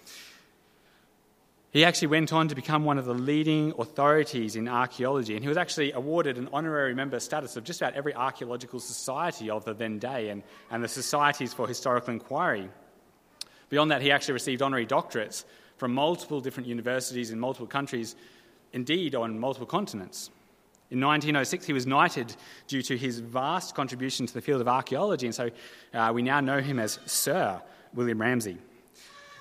He 1.71 1.85
actually 1.85 2.09
went 2.09 2.33
on 2.33 2.47
to 2.49 2.55
become 2.55 2.85
one 2.85 2.99
of 2.99 3.05
the 3.05 3.15
leading 3.15 3.73
authorities 3.79 4.55
in 4.55 4.69
archaeology, 4.69 5.35
and 5.35 5.43
he 5.43 5.49
was 5.49 5.57
actually 5.57 5.91
awarded 5.91 6.39
an 6.39 6.49
honorary 6.53 6.95
member 6.95 7.19
status 7.19 7.57
of 7.57 7.65
just 7.65 7.81
about 7.81 7.95
every 7.95 8.15
archaeological 8.15 8.79
society 8.79 9.51
of 9.51 9.65
the 9.65 9.75
then 9.75 9.99
day 9.99 10.29
and, 10.29 10.45
and 10.71 10.85
the 10.85 10.89
societies 10.89 11.53
for 11.53 11.67
historical 11.67 12.13
inquiry. 12.13 12.69
Beyond 13.71 13.91
that, 13.91 14.03
he 14.03 14.13
actually 14.13 14.35
received 14.35 14.63
honorary 14.63 14.87
doctorates 14.87 15.45
from 15.77 15.93
multiple 15.93 16.41
different 16.41 16.69
universities 16.69 17.33
in 17.33 17.41
multiple 17.41 17.67
countries 17.67 18.15
indeed 18.75 19.15
on 19.15 19.39
multiple 19.39 19.67
continents. 19.67 20.31
In 20.91 21.01
1906, 21.01 21.65
he 21.65 21.73
was 21.73 21.87
knighted 21.87 22.37
due 22.69 22.83
to 22.83 22.99
his 22.99 23.21
vast 23.21 23.75
contribution 23.75 24.27
to 24.27 24.35
the 24.35 24.43
field 24.43 24.61
of 24.61 24.69
archaeology, 24.69 25.27
and 25.27 25.35
so 25.35 25.51
uh, 25.95 26.13
we 26.15 26.23
now 26.23 26.41
know 26.41 26.61
him 26.61 26.79
as 26.79 26.99
Sir 27.07 27.63
William 27.95 28.21
Ramsay. 28.21 28.59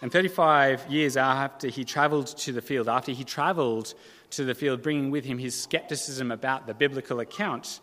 And 0.02 0.12
35 0.12 0.90
years 0.90 1.18
after 1.18 1.68
he 1.68 1.84
travelled 1.84 2.28
to 2.28 2.52
the 2.54 2.62
field, 2.62 2.88
after 2.88 3.12
he 3.12 3.24
travelled 3.24 3.94
to 4.32 4.46
the 4.46 4.56
field, 4.56 4.82
bringing 4.82 5.12
with 5.12 5.26
him 5.26 5.38
his 5.38 5.60
skepticism 5.60 6.32
about 6.32 6.66
the 6.68 6.74
biblical 6.74 7.20
account, 7.20 7.80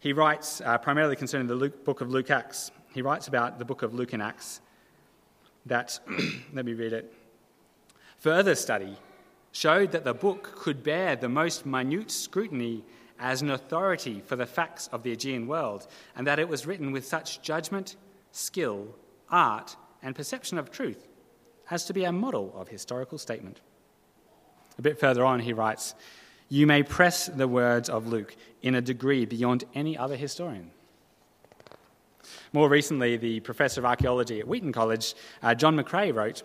he 0.00 0.12
writes, 0.12 0.60
uh, 0.60 0.78
primarily 0.78 1.16
concerning 1.16 1.46
the 1.46 1.54
Luke, 1.54 1.84
book 1.84 2.00
of 2.00 2.10
Luke 2.10 2.30
Acts, 2.30 2.70
he 2.94 3.02
writes 3.02 3.28
about 3.28 3.58
the 3.58 3.64
book 3.64 3.82
of 3.82 3.94
Luke 3.94 4.12
and 4.12 4.22
Acts 4.22 4.60
that, 5.66 5.98
let 6.52 6.64
me 6.64 6.74
read 6.74 6.92
it. 6.92 7.12
Further 8.18 8.54
study 8.54 8.96
showed 9.58 9.90
that 9.90 10.04
the 10.04 10.14
book 10.14 10.52
could 10.54 10.84
bear 10.84 11.16
the 11.16 11.28
most 11.28 11.66
minute 11.66 12.12
scrutiny 12.12 12.84
as 13.18 13.42
an 13.42 13.50
authority 13.50 14.22
for 14.24 14.36
the 14.36 14.46
facts 14.46 14.88
of 14.92 15.02
the 15.02 15.10
Aegean 15.10 15.48
world, 15.48 15.88
and 16.14 16.24
that 16.28 16.38
it 16.38 16.48
was 16.48 16.64
written 16.64 16.92
with 16.92 17.04
such 17.04 17.42
judgment, 17.42 17.96
skill, 18.30 18.94
art, 19.30 19.74
and 20.00 20.14
perception 20.14 20.58
of 20.58 20.70
truth 20.70 21.08
as 21.72 21.84
to 21.84 21.92
be 21.92 22.04
a 22.04 22.12
model 22.12 22.54
of 22.56 22.68
historical 22.68 23.18
statement. 23.18 23.60
A 24.78 24.82
bit 24.82 25.00
further 25.00 25.24
on, 25.24 25.40
he 25.40 25.52
writes, 25.52 25.96
You 26.48 26.68
may 26.68 26.84
press 26.84 27.26
the 27.26 27.48
words 27.48 27.88
of 27.88 28.06
Luke 28.06 28.36
in 28.62 28.76
a 28.76 28.80
degree 28.80 29.24
beyond 29.24 29.64
any 29.74 29.98
other 29.98 30.14
historian. 30.14 30.70
More 32.52 32.68
recently, 32.68 33.16
the 33.16 33.40
professor 33.40 33.80
of 33.80 33.86
archaeology 33.86 34.38
at 34.38 34.46
Wheaton 34.46 34.72
College, 34.72 35.14
uh, 35.42 35.56
John 35.56 35.76
McRay, 35.76 36.14
wrote 36.14 36.44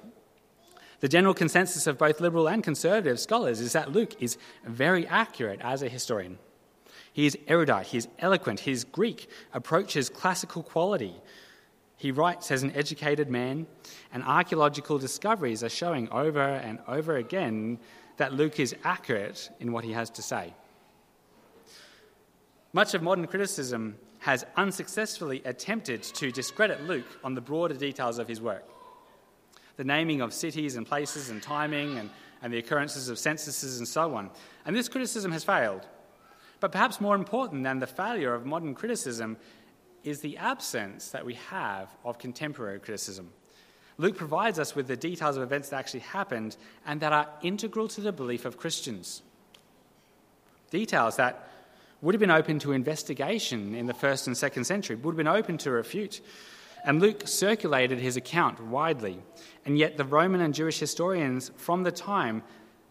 the 1.03 1.09
general 1.09 1.33
consensus 1.33 1.85
of 1.85 1.97
both 1.97 2.21
liberal 2.21 2.47
and 2.47 2.63
conservative 2.63 3.19
scholars 3.19 3.59
is 3.59 3.73
that 3.73 3.91
Luke 3.91 4.13
is 4.21 4.37
very 4.65 5.05
accurate 5.07 5.59
as 5.61 5.81
a 5.81 5.89
historian. 5.89 6.39
He 7.11 7.25
is 7.25 7.37
erudite, 7.49 7.87
he 7.87 7.97
is 7.97 8.07
eloquent, 8.19 8.61
his 8.61 8.85
Greek 8.85 9.29
approaches 9.51 10.09
classical 10.09 10.63
quality. 10.63 11.13
He 11.97 12.11
writes 12.11 12.51
as 12.51 12.63
an 12.63 12.71
educated 12.73 13.29
man, 13.29 13.67
and 14.13 14.23
archaeological 14.23 14.97
discoveries 14.97 15.61
are 15.61 15.67
showing 15.67 16.07
over 16.07 16.39
and 16.39 16.79
over 16.87 17.17
again 17.17 17.79
that 18.15 18.31
Luke 18.31 18.57
is 18.61 18.73
accurate 18.85 19.49
in 19.59 19.73
what 19.73 19.83
he 19.83 19.91
has 19.91 20.09
to 20.11 20.21
say. 20.21 20.53
Much 22.71 22.93
of 22.93 23.03
modern 23.03 23.27
criticism 23.27 23.97
has 24.19 24.45
unsuccessfully 24.55 25.41
attempted 25.43 26.01
to 26.01 26.31
discredit 26.31 26.81
Luke 26.87 27.19
on 27.25 27.35
the 27.35 27.41
broader 27.41 27.75
details 27.75 28.19
of 28.19 28.29
his 28.29 28.39
work. 28.39 28.63
The 29.77 29.83
naming 29.83 30.21
of 30.21 30.33
cities 30.33 30.75
and 30.75 30.85
places 30.85 31.29
and 31.29 31.41
timing 31.41 31.97
and, 31.97 32.09
and 32.41 32.53
the 32.53 32.57
occurrences 32.57 33.09
of 33.09 33.17
censuses 33.17 33.77
and 33.77 33.87
so 33.87 34.15
on. 34.15 34.29
And 34.65 34.75
this 34.75 34.89
criticism 34.89 35.31
has 35.31 35.43
failed. 35.43 35.87
But 36.59 36.71
perhaps 36.71 37.01
more 37.01 37.15
important 37.15 37.63
than 37.63 37.79
the 37.79 37.87
failure 37.87 38.33
of 38.33 38.45
modern 38.45 38.73
criticism 38.75 39.37
is 40.03 40.21
the 40.21 40.37
absence 40.37 41.09
that 41.09 41.25
we 41.25 41.33
have 41.49 41.89
of 42.03 42.17
contemporary 42.17 42.79
criticism. 42.79 43.31
Luke 43.97 44.17
provides 44.17 44.59
us 44.59 44.75
with 44.75 44.87
the 44.87 44.97
details 44.97 45.37
of 45.37 45.43
events 45.43 45.69
that 45.69 45.77
actually 45.77 46.01
happened 46.01 46.57
and 46.85 46.99
that 47.01 47.13
are 47.13 47.29
integral 47.41 47.87
to 47.89 48.01
the 48.01 48.11
belief 48.11 48.45
of 48.45 48.57
Christians. 48.57 49.21
Details 50.71 51.17
that 51.17 51.47
would 52.01 52.15
have 52.15 52.19
been 52.19 52.31
open 52.31 52.59
to 52.59 52.73
investigation 52.73 53.73
in 53.73 53.85
the 53.85 53.93
first 53.93 54.27
and 54.27 54.35
second 54.35 54.65
century, 54.65 54.95
would 54.97 55.13
have 55.13 55.17
been 55.17 55.27
open 55.27 55.57
to 55.57 55.71
refute. 55.71 56.19
And 56.83 57.01
Luke 57.01 57.27
circulated 57.27 57.99
his 57.99 58.17
account 58.17 58.59
widely. 58.61 59.19
And 59.65 59.77
yet, 59.77 59.97
the 59.97 60.03
Roman 60.03 60.41
and 60.41 60.53
Jewish 60.53 60.79
historians 60.79 61.51
from 61.55 61.83
the 61.83 61.91
time, 61.91 62.43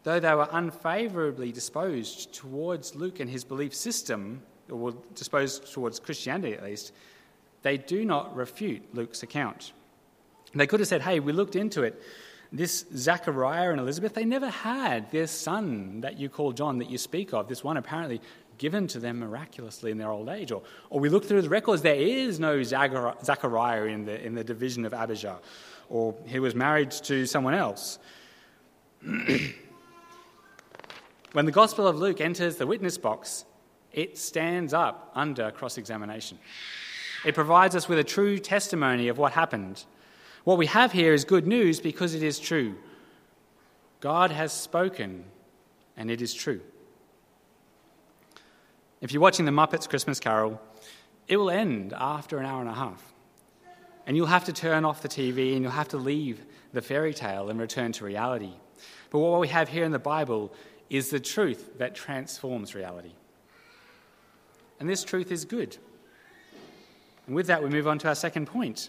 though 0.03 0.19
they 0.19 0.35
were 0.35 0.49
unfavorably 0.51 1.53
disposed 1.53 2.33
towards 2.33 2.95
Luke 2.95 3.21
and 3.21 3.29
his 3.29 3.45
belief 3.45 3.75
system, 3.75 4.43
or 4.71 4.95
disposed 5.15 5.71
towards 5.73 6.01
Christianity 6.01 6.55
at 6.55 6.65
least, 6.65 6.93
they 7.63 7.77
do 7.77 8.05
not 8.05 8.35
refute 8.35 8.95
Luke's 8.95 9.23
account. 9.23 9.73
They 10.55 10.67
could 10.67 10.81
have 10.81 10.89
said, 10.89 11.03
hey, 11.03 11.21
we 11.21 11.33
looked 11.33 11.57
into 11.57 11.83
it. 11.83 12.03
This 12.51 12.85
Zachariah 12.95 13.71
and 13.71 13.81
Elizabeth, 13.81 14.13
they 14.13 14.27
never 14.27 14.51
had 14.51 15.11
this 15.11 15.31
son 15.31 16.03
that 16.03 16.19
you 16.19 16.29
call 16.29 16.53
John 16.53 16.79
that 16.79 16.91
you 16.91 16.99
speak 16.99 17.33
of, 17.33 17.49
this 17.49 17.65
one 17.65 17.79
apparently 17.79 18.21
given 18.59 18.87
to 18.89 18.99
them 18.99 19.19
miraculously 19.19 19.91
in 19.91 19.99
their 19.99 20.11
old 20.11 20.29
age. 20.29 20.53
Or, 20.53 20.63
or 20.91 21.01
we 21.01 21.09
look 21.09 21.25
through 21.25 21.43
the 21.43 21.49
records, 21.49 21.83
there 21.83 21.95
is 21.95 22.39
no 22.41 22.63
Zachariah 22.63 23.85
in 23.85 24.05
the, 24.05 24.25
in 24.25 24.35
the 24.35 24.45
division 24.45 24.85
of 24.85 24.93
Abijah, 24.93 25.39
or 25.89 26.15
he 26.27 26.39
was 26.39 26.55
married 26.55 26.91
to 26.91 27.27
someone 27.27 27.55
else. 27.55 27.99
when 31.33 31.47
the 31.47 31.53
Gospel 31.53 31.87
of 31.87 31.99
Luke 31.99 32.21
enters 32.21 32.57
the 32.57 32.67
witness 32.67 32.99
box, 32.99 33.45
it 33.93 34.17
stands 34.17 34.73
up 34.73 35.11
under 35.15 35.51
cross 35.51 35.77
examination. 35.77 36.39
It 37.25 37.35
provides 37.35 37.77
us 37.77 37.89
with 37.89 37.99
a 37.99 38.05
true 38.05 38.39
testimony 38.39 39.09
of 39.09 39.19
what 39.19 39.33
happened. 39.33 39.85
What 40.45 40.59
we 40.59 40.67
have 40.67 40.93
here 40.93 41.13
is 41.13 41.25
good 41.25 41.47
news 41.47 41.81
because 41.81 42.15
it 42.15 42.23
is 42.23 42.39
true. 42.39 42.75
God 44.01 44.33
has 44.33 44.53
spoken, 44.53 45.25
and 45.97 46.11
it 46.11 46.21
is 46.21 46.35
true. 46.35 46.61
If 49.03 49.13
you're 49.13 49.21
watching 49.21 49.47
the 49.47 49.53
Muppets 49.53 49.89
Christmas 49.89 50.21
Carol, 50.21 50.61
it 51.27 51.37
will 51.37 51.51
end 51.51 51.93
after 51.93 52.39
an 52.39 52.47
hour 52.47 52.61
and 52.61 52.71
a 52.71 52.73
half. 52.73 53.03
And 54.07 54.17
you'll 54.17 54.27
have 54.27 54.45
to 54.45 54.53
turn 54.53 54.85
off 54.85 55.03
the 55.03 55.09
TV 55.09 55.55
and 55.55 55.63
you'll 55.63 55.73
have 55.73 55.89
to 55.89 55.97
leave 55.97 56.41
the 56.73 56.81
fairy 56.81 57.13
tale 57.13 57.51
and 57.51 57.59
return 57.59 57.91
to 57.93 58.05
reality. 58.05 58.53
But 59.11 59.19
what 59.19 59.41
we 59.41 59.49
have 59.49 59.69
here 59.69 59.85
in 59.85 59.91
the 59.91 59.99
Bible 59.99 60.55
is 60.89 61.11
the 61.11 61.19
truth 61.19 61.79
that 61.79 61.97
transforms 61.97 62.77
reality. 62.77 63.11
And 64.79 64.89
this 64.89 65.03
truth 65.03 65.33
is 65.33 65.45
good. 65.47 65.77
And 67.27 67.35
with 67.35 67.49
that, 67.49 67.61
we 67.61 67.71
move 67.71 67.89
on 67.89 67.99
to 68.01 68.09
our 68.09 68.15
second 68.15 68.47
point. 68.47 68.89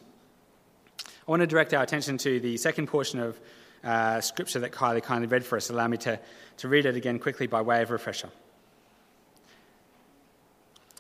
I 1.28 1.32
want 1.32 1.40
to 1.40 1.48
direct 1.48 1.74
our 1.74 1.82
attention 1.82 2.20
to 2.20 2.40
the 2.40 2.58
second 2.58 2.86
portion 2.86 3.20
of 3.20 3.40
uh, 3.84 4.22
scripture 4.22 4.60
that 4.60 4.74
Kylie 4.74 5.02
kindly 5.02 5.28
read 5.28 5.44
for 5.44 5.58
us. 5.58 5.72
Allow 5.72 5.88
me 5.88 5.98
to, 5.98 6.20
to 6.58 6.68
read 6.68 6.86
it 6.86 6.96
again 6.96 7.18
quickly 7.18 7.48
by 7.48 7.62
way 7.64 7.82
of 7.82 7.90
refresher. 7.90 8.30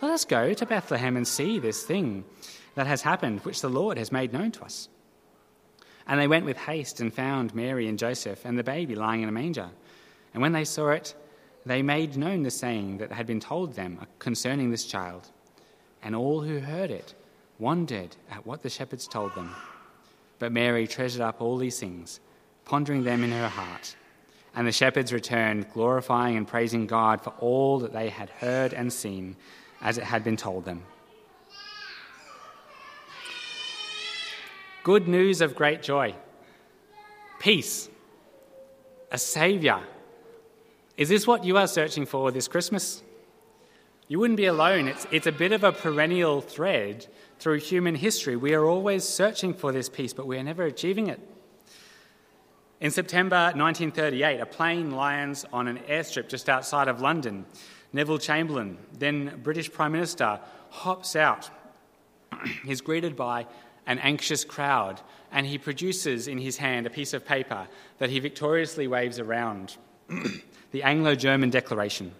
Let 0.00 0.12
us 0.12 0.24
go 0.24 0.54
to 0.54 0.66
Bethlehem 0.66 1.16
and 1.16 1.28
see 1.28 1.58
this 1.58 1.82
thing 1.82 2.24
that 2.74 2.86
has 2.86 3.02
happened, 3.02 3.40
which 3.40 3.60
the 3.60 3.68
Lord 3.68 3.98
has 3.98 4.10
made 4.10 4.32
known 4.32 4.50
to 4.52 4.64
us. 4.64 4.88
And 6.06 6.18
they 6.18 6.26
went 6.26 6.46
with 6.46 6.56
haste 6.56 7.00
and 7.00 7.12
found 7.12 7.54
Mary 7.54 7.86
and 7.86 7.98
Joseph 7.98 8.44
and 8.44 8.58
the 8.58 8.64
baby 8.64 8.94
lying 8.94 9.22
in 9.22 9.28
a 9.28 9.32
manger. 9.32 9.68
And 10.32 10.42
when 10.42 10.52
they 10.52 10.64
saw 10.64 10.90
it, 10.90 11.14
they 11.66 11.82
made 11.82 12.16
known 12.16 12.42
the 12.42 12.50
saying 12.50 12.98
that 12.98 13.12
had 13.12 13.26
been 13.26 13.40
told 13.40 13.74
them 13.74 14.06
concerning 14.18 14.70
this 14.70 14.86
child. 14.86 15.28
And 16.02 16.16
all 16.16 16.40
who 16.40 16.60
heard 16.60 16.90
it 16.90 17.14
wondered 17.58 18.16
at 18.30 18.46
what 18.46 18.62
the 18.62 18.70
shepherds 18.70 19.06
told 19.06 19.34
them. 19.34 19.54
But 20.38 20.52
Mary 20.52 20.86
treasured 20.86 21.20
up 21.20 21.42
all 21.42 21.58
these 21.58 21.78
things, 21.78 22.20
pondering 22.64 23.04
them 23.04 23.22
in 23.22 23.32
her 23.32 23.48
heart. 23.48 23.94
And 24.54 24.66
the 24.66 24.72
shepherds 24.72 25.12
returned, 25.12 25.70
glorifying 25.74 26.36
and 26.38 26.48
praising 26.48 26.86
God 26.86 27.20
for 27.20 27.34
all 27.38 27.78
that 27.80 27.92
they 27.92 28.08
had 28.08 28.30
heard 28.30 28.72
and 28.72 28.90
seen, 28.90 29.36
as 29.80 29.98
it 29.98 30.04
had 30.04 30.24
been 30.24 30.36
told 30.36 30.64
them. 30.64 30.82
Good 34.82 35.08
news 35.08 35.40
of 35.40 35.54
great 35.54 35.82
joy, 35.82 36.14
peace, 37.38 37.88
a 39.10 39.18
Saviour. 39.18 39.80
Is 40.96 41.08
this 41.08 41.26
what 41.26 41.44
you 41.44 41.56
are 41.56 41.66
searching 41.66 42.06
for 42.06 42.30
this 42.30 42.48
Christmas? 42.48 43.02
You 44.08 44.18
wouldn't 44.18 44.38
be 44.38 44.46
alone. 44.46 44.88
It's, 44.88 45.06
it's 45.10 45.26
a 45.26 45.32
bit 45.32 45.52
of 45.52 45.64
a 45.64 45.70
perennial 45.70 46.40
thread 46.40 47.06
through 47.38 47.60
human 47.60 47.94
history. 47.94 48.36
We 48.36 48.54
are 48.54 48.64
always 48.64 49.04
searching 49.04 49.54
for 49.54 49.70
this 49.70 49.88
peace, 49.88 50.12
but 50.12 50.26
we 50.26 50.36
are 50.36 50.42
never 50.42 50.64
achieving 50.64 51.06
it. 51.06 51.20
In 52.80 52.90
September 52.90 53.52
1938, 53.54 54.40
a 54.40 54.46
plane 54.46 54.96
lands 54.96 55.44
on 55.52 55.68
an 55.68 55.78
airstrip 55.88 56.28
just 56.28 56.48
outside 56.48 56.88
of 56.88 57.00
London. 57.00 57.44
Neville 57.92 58.18
Chamberlain, 58.18 58.78
then 58.96 59.40
British 59.42 59.72
Prime 59.72 59.92
Minister, 59.92 60.40
hops 60.70 61.16
out. 61.16 61.50
He's 62.64 62.80
greeted 62.80 63.16
by 63.16 63.46
an 63.86 63.98
anxious 63.98 64.44
crowd, 64.44 65.00
and 65.32 65.46
he 65.46 65.58
produces 65.58 66.28
in 66.28 66.38
his 66.38 66.56
hand 66.58 66.86
a 66.86 66.90
piece 66.90 67.12
of 67.12 67.26
paper 67.26 67.66
that 67.98 68.10
he 68.10 68.20
victoriously 68.20 68.86
waves 68.86 69.18
around 69.18 69.76
the 70.70 70.82
Anglo 70.82 71.14
German 71.14 71.50
Declaration. 71.50 72.12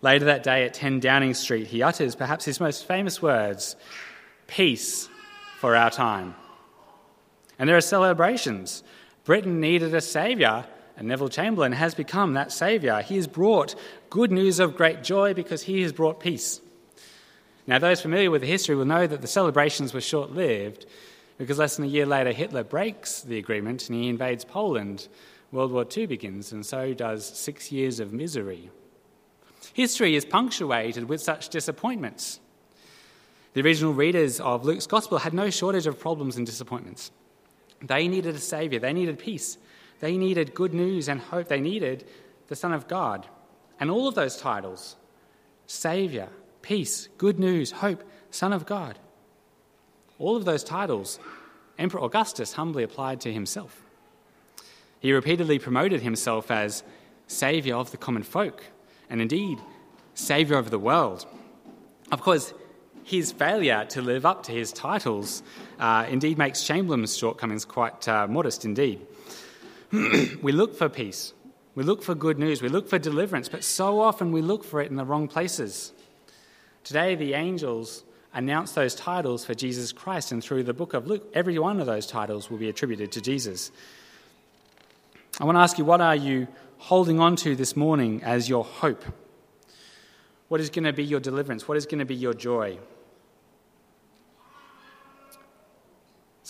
Later 0.00 0.26
that 0.26 0.42
day 0.42 0.64
at 0.64 0.74
10 0.74 1.00
Downing 1.00 1.34
Street, 1.34 1.68
he 1.68 1.82
utters 1.82 2.14
perhaps 2.14 2.44
his 2.44 2.60
most 2.60 2.86
famous 2.86 3.22
words 3.22 3.76
Peace 4.46 5.08
for 5.58 5.74
our 5.74 5.90
time. 5.90 6.34
And 7.58 7.68
there 7.68 7.76
are 7.76 7.80
celebrations. 7.80 8.82
Britain 9.24 9.60
needed 9.60 9.94
a 9.94 10.00
saviour, 10.00 10.66
and 11.02 11.08
Neville 11.08 11.28
Chamberlain 11.28 11.72
has 11.72 11.96
become 11.96 12.34
that 12.34 12.52
saviour. 12.52 13.02
He 13.02 13.16
has 13.16 13.26
brought 13.26 13.74
good 14.08 14.30
news 14.30 14.60
of 14.60 14.76
great 14.76 15.02
joy 15.02 15.34
because 15.34 15.62
he 15.62 15.82
has 15.82 15.92
brought 15.92 16.20
peace. 16.20 16.60
Now, 17.66 17.80
those 17.80 18.00
familiar 18.00 18.30
with 18.30 18.42
the 18.42 18.46
history 18.46 18.76
will 18.76 18.84
know 18.84 19.08
that 19.08 19.20
the 19.20 19.26
celebrations 19.26 19.92
were 19.92 20.00
short 20.00 20.30
lived 20.30 20.86
because 21.38 21.58
less 21.58 21.74
than 21.74 21.86
a 21.86 21.88
year 21.88 22.06
later, 22.06 22.30
Hitler 22.30 22.62
breaks 22.62 23.20
the 23.20 23.36
agreement 23.36 23.88
and 23.88 24.00
he 24.00 24.08
invades 24.08 24.44
Poland. 24.44 25.08
World 25.50 25.72
War 25.72 25.84
II 25.84 26.06
begins, 26.06 26.52
and 26.52 26.64
so 26.64 26.94
does 26.94 27.26
six 27.26 27.72
years 27.72 27.98
of 27.98 28.12
misery. 28.12 28.70
History 29.74 30.14
is 30.14 30.24
punctuated 30.24 31.08
with 31.08 31.20
such 31.20 31.48
disappointments. 31.48 32.38
The 33.54 33.62
original 33.62 33.92
readers 33.92 34.38
of 34.38 34.64
Luke's 34.64 34.86
Gospel 34.86 35.18
had 35.18 35.34
no 35.34 35.50
shortage 35.50 35.88
of 35.88 35.98
problems 35.98 36.36
and 36.36 36.46
disappointments. 36.46 37.10
They 37.82 38.06
needed 38.06 38.36
a 38.36 38.38
Saviour, 38.38 38.80
they 38.80 38.92
needed 38.92 39.18
peace, 39.18 39.58
they 40.02 40.18
needed 40.18 40.52
good 40.52 40.74
news 40.74 41.08
and 41.08 41.18
hope, 41.18 41.48
they 41.48 41.62
needed 41.62 42.04
the 42.48 42.56
Son 42.56 42.74
of 42.74 42.86
God. 42.86 43.26
And 43.80 43.90
all 43.90 44.06
of 44.06 44.14
those 44.14 44.36
titles 44.36 44.96
Saviour, 45.66 46.28
peace, 46.60 47.08
good 47.16 47.38
news, 47.38 47.70
hope, 47.70 48.04
Son 48.30 48.52
of 48.52 48.66
God 48.66 48.98
all 50.22 50.36
of 50.36 50.44
those 50.44 50.64
titles 50.64 51.18
Emperor 51.78 52.02
Augustus 52.02 52.52
humbly 52.52 52.84
applied 52.84 53.20
to 53.22 53.32
himself. 53.32 53.82
He 55.00 55.12
repeatedly 55.12 55.58
promoted 55.58 56.02
himself 56.02 56.50
as 56.50 56.84
Saviour 57.26 57.78
of 57.78 57.90
the 57.90 57.96
common 57.96 58.22
folk, 58.22 58.62
and 59.10 59.20
indeed, 59.20 59.58
Saviour 60.14 60.58
of 60.58 60.70
the 60.70 60.78
world. 60.78 61.26
Of 62.12 62.20
course, 62.20 62.52
his 63.02 63.32
failure 63.32 63.84
to 63.86 64.02
live 64.02 64.24
up 64.24 64.44
to 64.44 64.52
his 64.52 64.70
titles 64.72 65.42
uh, 65.80 66.06
indeed 66.08 66.38
makes 66.38 66.62
Chamberlain's 66.62 67.16
shortcomings 67.16 67.64
quite 67.64 68.06
uh, 68.06 68.28
modest 68.28 68.64
indeed. 68.64 69.04
we 70.42 70.52
look 70.52 70.74
for 70.74 70.88
peace, 70.88 71.34
we 71.74 71.82
look 71.82 72.02
for 72.02 72.14
good 72.14 72.38
news, 72.38 72.62
we 72.62 72.68
look 72.68 72.88
for 72.88 72.98
deliverance, 72.98 73.48
but 73.48 73.62
so 73.62 74.00
often 74.00 74.32
we 74.32 74.40
look 74.40 74.64
for 74.64 74.80
it 74.80 74.90
in 74.90 74.96
the 74.96 75.04
wrong 75.04 75.28
places. 75.28 75.92
Today, 76.82 77.14
the 77.14 77.34
angels 77.34 78.02
announce 78.32 78.72
those 78.72 78.94
titles 78.94 79.44
for 79.44 79.54
Jesus 79.54 79.92
Christ, 79.92 80.32
and 80.32 80.42
through 80.42 80.62
the 80.62 80.72
book 80.72 80.94
of 80.94 81.06
Luke, 81.06 81.30
every 81.34 81.58
one 81.58 81.78
of 81.78 81.86
those 81.86 82.06
titles 82.06 82.50
will 82.50 82.58
be 82.58 82.70
attributed 82.70 83.12
to 83.12 83.20
Jesus. 83.20 83.70
I 85.38 85.44
want 85.44 85.56
to 85.56 85.60
ask 85.60 85.76
you, 85.76 85.84
what 85.84 86.00
are 86.00 86.16
you 86.16 86.48
holding 86.78 87.20
on 87.20 87.36
to 87.36 87.54
this 87.54 87.76
morning 87.76 88.22
as 88.24 88.48
your 88.48 88.64
hope? 88.64 89.04
What 90.48 90.60
is 90.60 90.70
going 90.70 90.84
to 90.84 90.92
be 90.92 91.04
your 91.04 91.20
deliverance? 91.20 91.68
What 91.68 91.76
is 91.76 91.84
going 91.84 91.98
to 91.98 92.04
be 92.06 92.14
your 92.14 92.34
joy? 92.34 92.78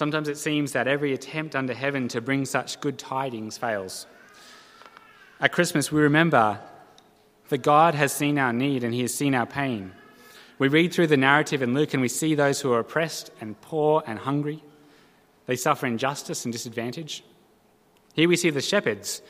Sometimes 0.03 0.27
it 0.27 0.37
seems 0.37 0.73
that 0.73 0.89
every 0.89 1.13
attempt 1.13 1.55
under 1.55 1.73
heaven 1.73 2.09
to 2.09 2.21
bring 2.21 2.45
such 2.45 2.81
good 2.81 2.99
tidings 2.99 3.57
fails. 3.57 4.09
At 5.39 5.53
Christmas, 5.53 5.93
we 5.93 6.01
remember 6.03 6.59
that 7.51 7.59
God 7.59 7.95
has 7.95 8.11
seen 8.11 8.37
our 8.37 8.53
need 8.53 8.83
and 8.83 8.93
He 8.93 9.03
has 9.03 9.15
seen 9.15 9.33
our 9.33 9.47
pain. 9.47 9.93
We 10.59 10.67
read 10.67 10.93
through 10.93 11.07
the 11.07 11.17
narrative 11.17 11.63
in 11.63 11.73
Luke 11.73 11.95
and 11.95 12.03
we 12.03 12.09
see 12.09 12.35
those 12.35 12.61
who 12.61 12.73
are 12.73 12.81
oppressed 12.81 13.31
and 13.41 13.61
poor 13.61 14.03
and 14.05 14.19
hungry. 14.19 14.65
They 15.47 15.55
suffer 15.55 15.87
injustice 15.87 16.45
and 16.45 16.53
disadvantage. 16.53 17.23
Here 18.15 18.29
we 18.29 18.35
see 18.35 18.51
the 18.51 18.61
shepherds, 18.61 19.23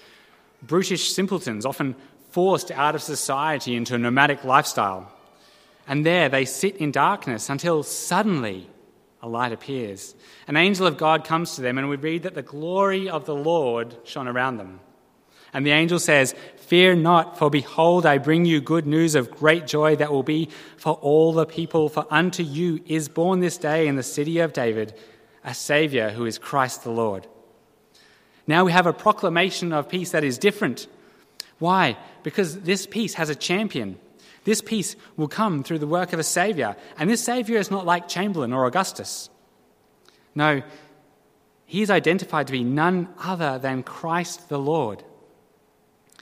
brutish 0.62 1.12
simpletons, 1.12 1.66
often 1.66 1.96
forced 2.30 2.70
out 2.70 2.94
of 2.94 3.02
society 3.02 3.76
into 3.76 3.94
a 3.94 3.98
nomadic 3.98 4.42
lifestyle. 4.42 5.12
And 5.86 6.06
there 6.06 6.30
they 6.30 6.46
sit 6.46 6.76
in 6.78 6.92
darkness 6.92 7.50
until 7.50 7.82
suddenly 7.82 8.70
a 9.22 9.28
light 9.28 9.52
appears. 9.52 10.14
An 10.48 10.56
angel 10.56 10.86
of 10.86 10.98
God 10.98 11.24
comes 11.24 11.54
to 11.54 11.62
them, 11.62 11.78
and 11.78 11.88
we 11.88 11.96
read 11.96 12.24
that 12.24 12.34
the 12.34 12.42
glory 12.42 13.08
of 13.08 13.24
the 13.24 13.34
Lord 13.34 13.96
shone 14.04 14.28
around 14.28 14.56
them. 14.56 14.80
And 15.52 15.64
the 15.64 15.70
angel 15.70 15.98
says, 15.98 16.34
Fear 16.56 16.96
not, 16.96 17.38
for 17.38 17.50
behold, 17.50 18.06
I 18.06 18.18
bring 18.18 18.44
you 18.46 18.60
good 18.60 18.86
news 18.86 19.14
of 19.14 19.30
great 19.30 19.66
joy 19.66 19.96
that 19.96 20.10
will 20.10 20.22
be 20.22 20.48
for 20.76 20.94
all 20.94 21.32
the 21.32 21.46
people. 21.46 21.88
For 21.88 22.06
unto 22.10 22.42
you 22.42 22.82
is 22.86 23.08
born 23.08 23.40
this 23.40 23.58
day 23.58 23.86
in 23.86 23.96
the 23.96 24.02
city 24.02 24.38
of 24.38 24.52
David 24.52 24.94
a 25.44 25.54
Saviour 25.54 26.10
who 26.10 26.24
is 26.24 26.38
Christ 26.38 26.84
the 26.84 26.90
Lord. 26.90 27.26
Now 28.46 28.64
we 28.64 28.72
have 28.72 28.86
a 28.86 28.92
proclamation 28.92 29.72
of 29.72 29.88
peace 29.88 30.10
that 30.12 30.24
is 30.24 30.38
different. 30.38 30.86
Why? 31.58 31.96
Because 32.22 32.60
this 32.60 32.86
peace 32.86 33.14
has 33.14 33.28
a 33.28 33.34
champion. 33.34 33.98
This 34.44 34.60
peace 34.60 34.96
will 35.16 35.28
come 35.28 35.62
through 35.62 35.78
the 35.78 35.86
work 35.86 36.12
of 36.12 36.18
a 36.18 36.24
Saviour. 36.24 36.76
And 36.98 37.08
this 37.08 37.22
Saviour 37.22 37.58
is 37.58 37.70
not 37.70 37.86
like 37.86 38.08
Chamberlain 38.08 38.52
or 38.52 38.66
Augustus. 38.66 39.30
No, 40.34 40.62
he 41.66 41.82
is 41.82 41.90
identified 41.90 42.48
to 42.48 42.52
be 42.52 42.64
none 42.64 43.08
other 43.18 43.58
than 43.58 43.82
Christ 43.82 44.48
the 44.48 44.58
Lord. 44.58 45.04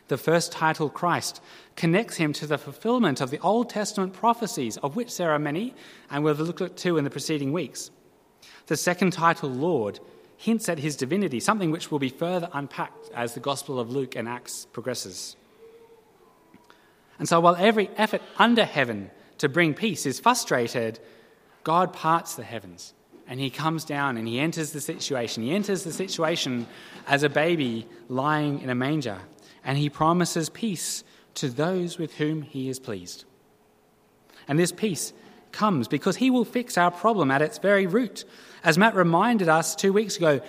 The 0.09 0.17
first 0.17 0.53
title, 0.53 0.91
Christ, 0.91 1.41
connects 1.77 2.17
him 2.17 2.33
to 2.35 2.47
the 2.47 2.59
fulfillment 2.59 3.21
of 3.21 3.31
the 3.31 3.39
Old 3.41 3.71
Testament 3.71 4.13
prophecies, 4.13 4.77
of 4.79 4.97
which 4.97 5.17
there 5.17 5.31
are 5.31 5.39
many, 5.39 5.75
and 6.11 6.25
we'll 6.25 6.35
look 6.35 6.61
at 6.61 6.77
two 6.77 6.99
in 6.99 7.05
the 7.05 7.11
preceding 7.11 7.53
weeks. 7.53 7.91
The 8.67 8.77
second 8.77 9.13
title, 9.13 9.49
Lord, 9.51 10.01
hints 10.37 10.69
at 10.69 10.79
his 10.79 10.97
divinity, 10.97 11.39
something 11.39 11.71
which 11.71 11.91
will 11.91 11.99
be 11.99 12.09
further 12.09 12.49
unpacked 12.53 13.11
as 13.15 13.35
the 13.35 13.41
Gospel 13.41 13.79
of 13.79 13.91
Luke 13.91 14.17
and 14.17 14.29
Acts 14.29 14.67
progresses. 14.73 15.37
And 17.21 17.29
so, 17.29 17.39
while 17.39 17.55
every 17.55 17.91
effort 17.97 18.23
under 18.39 18.65
heaven 18.65 19.11
to 19.39 19.49
bring 19.49 19.75
peace 19.75 20.07
is 20.07 20.19
frustrated, 20.19 20.99
God 21.63 21.93
parts 21.93 22.35
the 22.35 22.43
heavens 22.43 22.95
and 23.29 23.39
he 23.39 23.51
comes 23.51 23.85
down 23.85 24.17
and 24.17 24.27
he 24.27 24.41
enters 24.41 24.73
the 24.73 24.81
situation. 24.81 25.43
He 25.43 25.55
enters 25.55 25.85
the 25.85 25.93
situation 25.93 26.67
as 27.07 27.23
a 27.23 27.29
baby 27.29 27.87
lying 28.09 28.63
in 28.63 28.71
a 28.71 28.75
manger 28.75 29.19
and 29.63 29.77
he 29.77 29.91
promises 29.91 30.49
peace 30.49 31.05
to 31.35 31.51
those 31.51 31.99
with 31.99 32.15
whom 32.15 32.41
he 32.41 32.71
is 32.71 32.81
pleased. 32.81 33.27
And 34.49 34.59
this 34.59 34.73
peace 34.73 35.13
comes 35.53 35.89
because 35.89 36.17
he 36.17 36.31
will 36.31 36.47
fix 36.47 36.79
our 36.79 36.91
problem 36.91 37.31
at 37.31 37.43
its 37.43 37.59
very 37.59 37.87
root. 37.87 38.25
As 38.65 38.79
Matt 38.79 38.95
reminded 38.95 39.51
us 39.51 39.77
two 39.77 39.93
weeks 39.93 40.17
ago, 40.17 40.41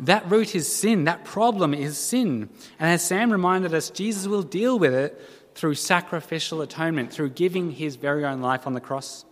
that 0.00 0.28
root 0.28 0.56
is 0.56 0.70
sin, 0.70 1.04
that 1.04 1.24
problem 1.24 1.72
is 1.72 1.96
sin. 1.96 2.50
And 2.80 2.90
as 2.90 3.06
Sam 3.06 3.30
reminded 3.30 3.72
us, 3.72 3.90
Jesus 3.90 4.26
will 4.26 4.42
deal 4.42 4.76
with 4.76 4.92
it 4.92 5.22
through 5.56 5.74
sacrificial 5.74 6.60
atonement, 6.60 7.10
through 7.10 7.30
giving 7.30 7.72
his 7.72 7.96
very 7.96 8.24
own 8.24 8.42
life 8.42 8.66
on 8.66 8.74
the 8.74 8.80
cross. 8.80 9.24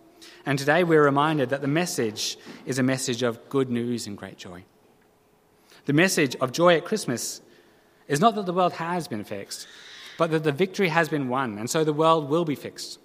And 0.43 0.57
today 0.57 0.83
we're 0.83 1.03
reminded 1.03 1.49
that 1.49 1.61
the 1.61 1.67
message 1.67 2.37
is 2.65 2.79
a 2.79 2.83
message 2.83 3.21
of 3.21 3.47
good 3.47 3.69
news 3.69 4.07
and 4.07 4.17
great 4.17 4.37
joy. 4.37 4.65
The 5.85 5.93
message 5.93 6.35
of 6.37 6.51
joy 6.51 6.75
at 6.75 6.83
Christmas 6.83 7.41
is 8.07 8.19
not 8.19 8.33
that 8.35 8.47
the 8.47 8.53
world 8.53 8.73
has 8.73 9.07
been 9.07 9.23
fixed, 9.23 9.67
but 10.17 10.31
that 10.31 10.43
the 10.43 10.51
victory 10.51 10.89
has 10.89 11.09
been 11.09 11.29
won, 11.29 11.59
and 11.59 11.69
so 11.69 11.83
the 11.83 11.93
world 11.93 12.27
will 12.27 12.45
be 12.45 12.55
fixed. 12.55 12.97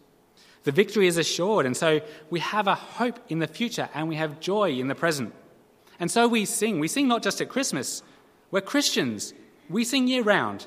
The 0.64 0.72
victory 0.72 1.06
is 1.06 1.18
assured, 1.18 1.66
and 1.66 1.76
so 1.76 2.00
we 2.30 2.40
have 2.40 2.66
a 2.66 2.74
hope 2.74 3.18
in 3.28 3.38
the 3.38 3.46
future 3.46 3.90
and 3.92 4.09
we 4.09 4.16
have 4.16 4.40
joy 4.40 4.70
in 4.70 4.88
the 4.88 4.94
present. 4.94 5.35
And 5.98 6.11
so 6.11 6.26
we 6.26 6.46
sing. 6.46 6.80
We 6.80 6.88
sing 6.88 7.06
not 7.06 7.22
just 7.22 7.42
at 7.42 7.50
Christmas, 7.50 8.02
we're 8.50 8.62
Christians. 8.62 9.35
We 9.68 9.85
sing 9.85 10.09
year 10.09 10.22
round. 10.22 10.66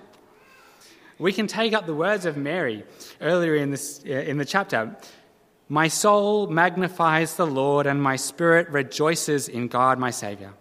We 1.23 1.31
can 1.31 1.47
take 1.47 1.71
up 1.71 1.85
the 1.85 1.93
words 1.93 2.25
of 2.25 2.35
Mary 2.35 2.83
earlier 3.21 3.55
in, 3.55 3.71
this, 3.71 4.03
uh, 4.05 4.09
in 4.09 4.37
the 4.37 4.43
chapter. 4.43 4.93
My 5.69 5.87
soul 5.87 6.47
magnifies 6.47 7.37
the 7.37 7.47
Lord, 7.47 7.87
and 7.87 8.03
my 8.03 8.17
spirit 8.17 8.67
rejoices 8.67 9.47
in 9.47 9.69
God 9.69 9.99
my 9.99 10.11
Saviour. 10.11 10.53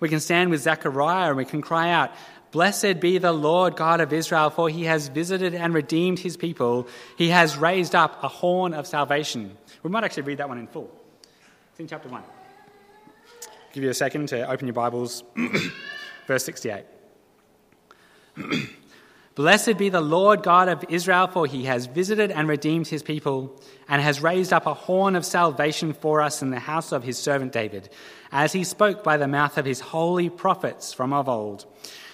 We 0.00 0.08
can 0.08 0.18
stand 0.18 0.50
with 0.50 0.62
Zechariah 0.62 1.28
and 1.28 1.36
we 1.36 1.44
can 1.44 1.62
cry 1.62 1.90
out, 1.90 2.10
Blessed 2.50 2.98
be 2.98 3.18
the 3.18 3.30
Lord 3.30 3.76
God 3.76 4.00
of 4.00 4.12
Israel, 4.12 4.50
for 4.50 4.68
he 4.68 4.86
has 4.86 5.06
visited 5.06 5.54
and 5.54 5.72
redeemed 5.72 6.18
his 6.18 6.36
people. 6.36 6.88
He 7.16 7.28
has 7.28 7.56
raised 7.56 7.94
up 7.94 8.24
a 8.24 8.28
horn 8.28 8.74
of 8.74 8.84
salvation. 8.84 9.56
We 9.84 9.90
might 9.90 10.02
actually 10.02 10.24
read 10.24 10.38
that 10.38 10.48
one 10.48 10.58
in 10.58 10.66
full. 10.66 10.90
It's 11.70 11.78
in 11.78 11.86
chapter 11.86 12.08
1. 12.08 12.20
I'll 12.20 13.48
give 13.72 13.84
you 13.84 13.90
a 13.90 13.94
second 13.94 14.28
to 14.30 14.50
open 14.50 14.66
your 14.66 14.74
Bibles. 14.74 15.22
Verse 16.26 16.42
68. 16.42 16.84
Blessed 19.36 19.76
be 19.76 19.90
the 19.90 20.00
Lord 20.00 20.42
God 20.42 20.66
of 20.70 20.82
Israel, 20.88 21.26
for 21.26 21.46
he 21.46 21.64
has 21.64 21.84
visited 21.84 22.30
and 22.30 22.48
redeemed 22.48 22.88
his 22.88 23.02
people, 23.02 23.60
and 23.86 24.00
has 24.00 24.22
raised 24.22 24.50
up 24.50 24.64
a 24.64 24.72
horn 24.72 25.14
of 25.14 25.26
salvation 25.26 25.92
for 25.92 26.22
us 26.22 26.40
in 26.40 26.48
the 26.48 26.58
house 26.58 26.90
of 26.90 27.04
his 27.04 27.18
servant 27.18 27.52
David, 27.52 27.90
as 28.32 28.54
he 28.54 28.64
spoke 28.64 29.04
by 29.04 29.18
the 29.18 29.28
mouth 29.28 29.58
of 29.58 29.66
his 29.66 29.78
holy 29.78 30.30
prophets 30.30 30.94
from 30.94 31.12
of 31.12 31.28
old, 31.28 31.66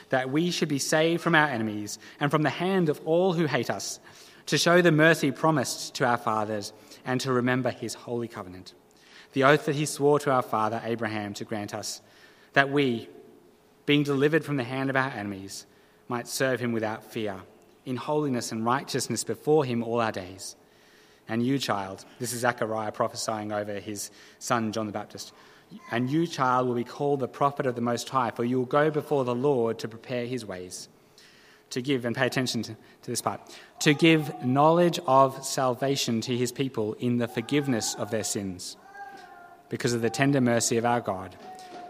that 0.09 0.31
we 0.31 0.51
should 0.51 0.69
be 0.69 0.81
saved 0.81 1.23
from 1.23 1.37
our 1.37 1.47
enemies 1.47 1.97
and 2.19 2.29
from 2.29 2.43
the 2.43 2.51
hand 2.51 2.89
of 2.89 3.01
all 3.05 3.35
who 3.35 3.47
hate 3.47 3.71
us, 3.71 4.01
to 4.47 4.59
show 4.59 4.83
the 4.83 4.91
mercy 4.91 5.31
promised 5.31 5.95
to 5.95 6.05
our 6.05 6.19
fathers, 6.19 6.73
and 7.05 7.21
to 7.21 7.33
remember 7.33 7.71
his 7.71 7.95
holy 7.95 8.27
covenant, 8.27 8.75
the 9.33 9.45
oath 9.45 9.67
that 9.67 9.77
he 9.77 9.87
swore 9.87 10.19
to 10.19 10.33
our 10.33 10.43
father 10.43 10.83
Abraham 10.85 11.35
to 11.35 11.45
grant 11.45 11.73
us, 11.73 12.03
that 12.55 12.73
we, 12.73 13.09
being 13.87 14.03
delivered 14.03 14.45
from 14.45 14.57
the 14.57 14.65
hand 14.65 14.91
of 14.91 14.97
our 14.97 15.11
enemies, 15.11 15.67
might 16.09 16.29
serve 16.29 16.61
him 16.61 16.73
without 16.73 17.05
fear, 17.05 17.41
in 17.85 17.97
holiness 17.97 18.53
and 18.53 18.65
righteousness 18.65 19.25
before 19.25 19.65
him 19.65 19.83
all 19.83 20.01
our 20.01 20.13
days. 20.13 20.57
And 21.29 21.45
you, 21.45 21.59
child, 21.59 22.05
this 22.19 22.33
is 22.33 22.41
Zechariah 22.41 22.93
prophesying 22.93 23.53
over 23.53 23.75
his 23.75 24.11
son 24.39 24.73
John 24.73 24.87
the 24.87 24.93
Baptist, 24.93 25.33
and 25.91 26.11
you, 26.11 26.27
child, 26.27 26.69
will 26.69 26.75
be 26.75 26.85
called 26.85 27.21
the 27.21 27.29
prophet 27.29 27.65
of 27.67 27.75
the 27.75 27.81
Most 27.81 28.09
High, 28.09 28.31
for 28.31 28.45
you 28.45 28.59
will 28.59 28.67
go 28.67 28.91
before 28.91 29.25
the 29.25 29.35
Lord 29.35 29.79
to 29.79 29.89
prepare 29.89 30.27
his 30.27 30.45
ways. 30.45 30.89
To 31.71 31.81
give, 31.81 32.05
and 32.05 32.15
pay 32.15 32.27
attention 32.27 32.63
to, 32.65 32.75
to 32.75 33.11
this 33.11 33.23
part, 33.23 33.41
to 33.81 33.95
give 33.95 34.45
knowledge 34.45 35.01
of 35.07 35.43
salvation 35.43 36.21
to 36.21 36.37
his 36.37 36.53
people 36.53 36.93
in 36.95 37.17
the 37.17 37.27
forgiveness 37.27 37.95
of 37.95 38.11
their 38.11 38.25
sins, 38.25 38.77
because 39.71 39.95
of 39.95 40.03
the 40.03 40.11
tender 40.11 40.43
mercy 40.43 40.77
of 40.77 40.85
our 40.85 41.01
God, 41.01 41.35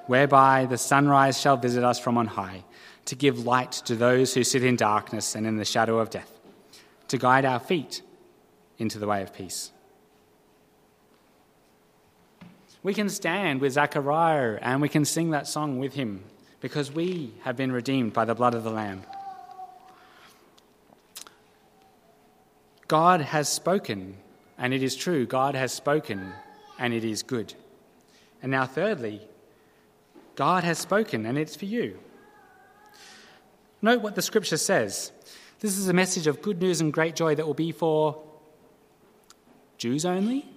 whereby 0.07 0.67
the 0.67 0.79
sunrise 0.79 1.41
shall 1.41 1.57
visit 1.57 1.83
us 1.83 1.99
from 1.99 2.17
on 2.17 2.27
high 2.27 2.63
to 3.07 3.15
give 3.15 3.47
light 3.47 3.73
to 3.73 3.97
those 3.97 4.35
who 4.35 4.45
sit 4.45 4.65
in 4.65 4.77
darkness 4.77 5.35
and 5.35 5.47
in 5.47 5.57
the 5.57 5.65
shadow 5.65 5.99
of 5.99 6.11
death, 6.11 6.39
to 7.09 7.19
guide 7.19 7.45
our 7.45 7.61
feet 7.61 8.03
into 8.79 8.99
the 8.99 9.07
way 9.07 9.23
of 9.23 9.35
peace. 9.35 9.73
We 12.83 12.95
can 12.95 13.09
stand 13.09 13.61
with 13.61 13.75
Zechariah 13.75 14.59
and 14.61 14.83
we 14.83 14.89
can 14.89 15.05
sing 15.05 15.31
that 15.31 15.47
song 15.47 15.79
with 15.79 15.95
him 15.95 16.25
because 16.61 16.91
we 16.91 17.33
have 17.43 17.57
been 17.57 17.71
redeemed 17.71 18.13
by 18.13 18.25
the 18.25 18.35
blood 18.35 18.55
of 18.55 18.65
the 18.65 18.71
Lamb. 18.71 19.03
God 22.89 23.21
has 23.21 23.49
spoken, 23.49 24.17
and 24.59 24.75
it 24.75 24.83
is 24.83 24.95
true. 24.95 25.25
God 25.27 25.55
has 25.55 25.73
spoken, 25.73 26.33
and 26.79 26.93
it 26.93 27.05
is 27.05 27.23
good. 27.23 27.55
And 28.43 28.51
now, 28.51 28.67
thirdly, 28.67 29.23
God 30.35 30.63
has 30.65 30.79
spoken, 30.79 31.25
and 31.25 31.39
it's 31.39 31.57
for 31.57 31.65
you. 31.65 31.99
Note 33.83 34.01
what 34.01 34.15
the 34.15 34.23
scripture 34.23 34.57
says. 34.57 35.11
This 35.59 35.77
is 35.77 35.89
a 35.89 35.93
message 35.93 36.29
of 36.29 36.41
good 36.41 36.61
news 36.61 36.81
and 36.81 36.93
great 36.93 37.17
joy 37.17 37.35
that 37.35 37.47
will 37.47 37.55
be 37.55 37.73
for 37.73 38.23
Jews 39.77 40.05
only? 40.05 40.49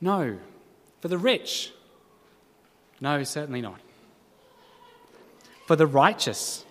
No. 0.00 0.38
For 1.00 1.08
the 1.08 1.18
rich? 1.18 1.72
No, 3.00 3.22
certainly 3.24 3.62
not. 3.62 3.80
For 5.66 5.76
the 5.76 5.86
righteous? 5.86 6.64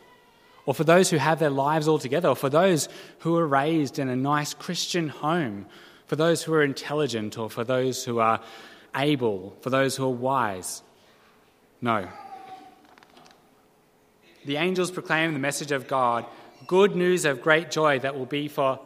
Or 0.67 0.75
for 0.75 0.83
those 0.83 1.09
who 1.09 1.17
have 1.17 1.39
their 1.39 1.49
lives 1.49 1.87
all 1.87 1.97
together? 1.97 2.29
Or 2.29 2.35
for 2.35 2.49
those 2.49 2.87
who 3.19 3.35
are 3.37 3.47
raised 3.47 3.97
in 3.97 4.09
a 4.09 4.15
nice 4.15 4.53
Christian 4.53 5.09
home? 5.09 5.65
For 6.05 6.15
those 6.15 6.43
who 6.43 6.53
are 6.53 6.63
intelligent? 6.63 7.37
Or 7.39 7.49
for 7.49 7.63
those 7.63 8.05
who 8.05 8.19
are 8.19 8.39
able? 8.95 9.57
For 9.61 9.71
those 9.71 9.95
who 9.95 10.05
are 10.05 10.09
wise? 10.09 10.83
No. 11.81 12.07
The 14.49 14.57
angels 14.57 14.89
proclaim 14.89 15.33
the 15.33 15.39
message 15.39 15.71
of 15.71 15.87
God, 15.87 16.25
good 16.65 16.95
news 16.95 17.23
of 17.23 17.39
great 17.39 17.69
joy 17.69 17.99
that 17.99 18.17
will 18.17 18.25
be 18.25 18.47
for 18.47 18.79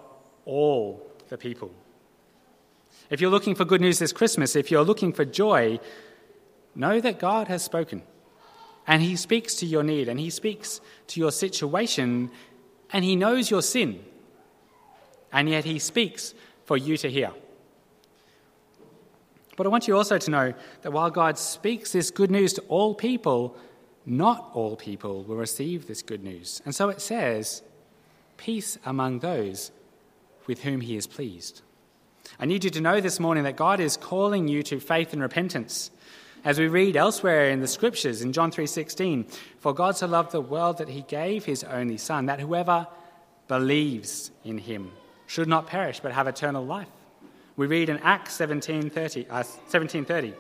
all 0.44 1.10
the 1.30 1.38
people. 1.38 1.72
If 3.10 3.22
you're 3.22 3.32
looking 3.32 3.56
for 3.56 3.64
good 3.64 3.80
news 3.80 3.98
this 3.98 4.12
Christmas, 4.12 4.58
if 4.58 4.70
you're 4.70 4.84
looking 4.84 5.14
for 5.14 5.24
joy, 5.24 5.80
know 6.76 7.00
that 7.00 7.18
God 7.18 7.48
has 7.48 7.64
spoken. 7.64 8.02
And 8.88 9.02
He 9.02 9.16
speaks 9.16 9.56
to 9.56 9.66
your 9.66 9.84
need, 9.84 10.10
and 10.10 10.20
He 10.20 10.30
speaks 10.30 10.82
to 11.08 11.22
your 11.22 11.32
situation, 11.32 12.30
and 12.92 13.06
He 13.06 13.16
knows 13.16 13.50
your 13.50 13.62
sin. 13.62 14.04
And 15.32 15.48
yet 15.48 15.64
He 15.64 15.80
speaks 15.80 16.34
for 16.66 16.76
you 16.76 16.98
to 16.98 17.10
hear. 17.10 17.32
But 19.56 19.66
I 19.66 19.70
want 19.70 19.88
you 19.88 19.96
also 19.96 20.18
to 20.18 20.30
know 20.30 20.54
that 20.82 20.92
while 20.92 21.10
God 21.10 21.38
speaks 21.38 21.94
this 21.94 22.12
good 22.12 22.32
news 22.32 22.52
to 22.56 22.62
all 22.64 22.94
people, 22.94 23.56
not 24.06 24.50
all 24.54 24.76
people 24.76 25.24
will 25.24 25.36
receive 25.36 25.88
this 25.88 26.02
good 26.02 26.24
news. 26.24 26.62
And 26.66 26.76
so 26.76 26.90
it 26.90 27.02
says, 27.02 27.62
Peace 28.38 28.78
among 28.86 29.20
those 29.20 29.72
with 30.48 30.64
whom 30.64 30.82
he 30.82 30.98
is 30.98 31.08
pleased. 31.08 31.62
I 32.40 32.46
need 32.46 32.64
you 32.64 32.70
to 32.72 32.82
know 32.82 33.00
this 33.00 33.20
morning 33.20 33.44
that 33.44 33.56
God 33.56 33.80
is 33.80 33.98
calling 33.98 34.48
you 34.48 34.64
to 34.64 34.80
faith 34.80 35.14
and 35.14 35.22
repentance. 35.22 35.92
As 36.44 36.60
we 36.60 36.68
read 36.68 36.98
elsewhere 36.98 37.50
in 37.50 37.62
the 37.62 37.68
scriptures 37.68 38.22
in 38.22 38.34
John 38.34 38.52
3:16, 38.52 39.26
for 39.60 39.74
God 39.74 39.96
so 39.96 40.08
loved 40.08 40.32
the 40.32 40.42
world 40.42 40.78
that 40.80 40.90
he 40.90 41.04
gave 41.04 41.46
his 41.46 41.64
only 41.64 41.98
son 41.98 42.26
that 42.26 42.42
whoever 42.42 42.88
believes 43.48 44.32
in 44.44 44.58
him 44.58 44.92
should 45.26 45.48
not 45.48 45.68
perish 45.68 46.02
but 46.02 46.12
have 46.12 46.28
eternal 46.28 46.66
life. 46.66 46.90
We 47.56 47.68
read 47.68 47.88
in 47.88 48.00
Acts 48.00 48.38
17:30 48.38 49.28
uh, 49.30 49.44
17:30. 49.70 50.34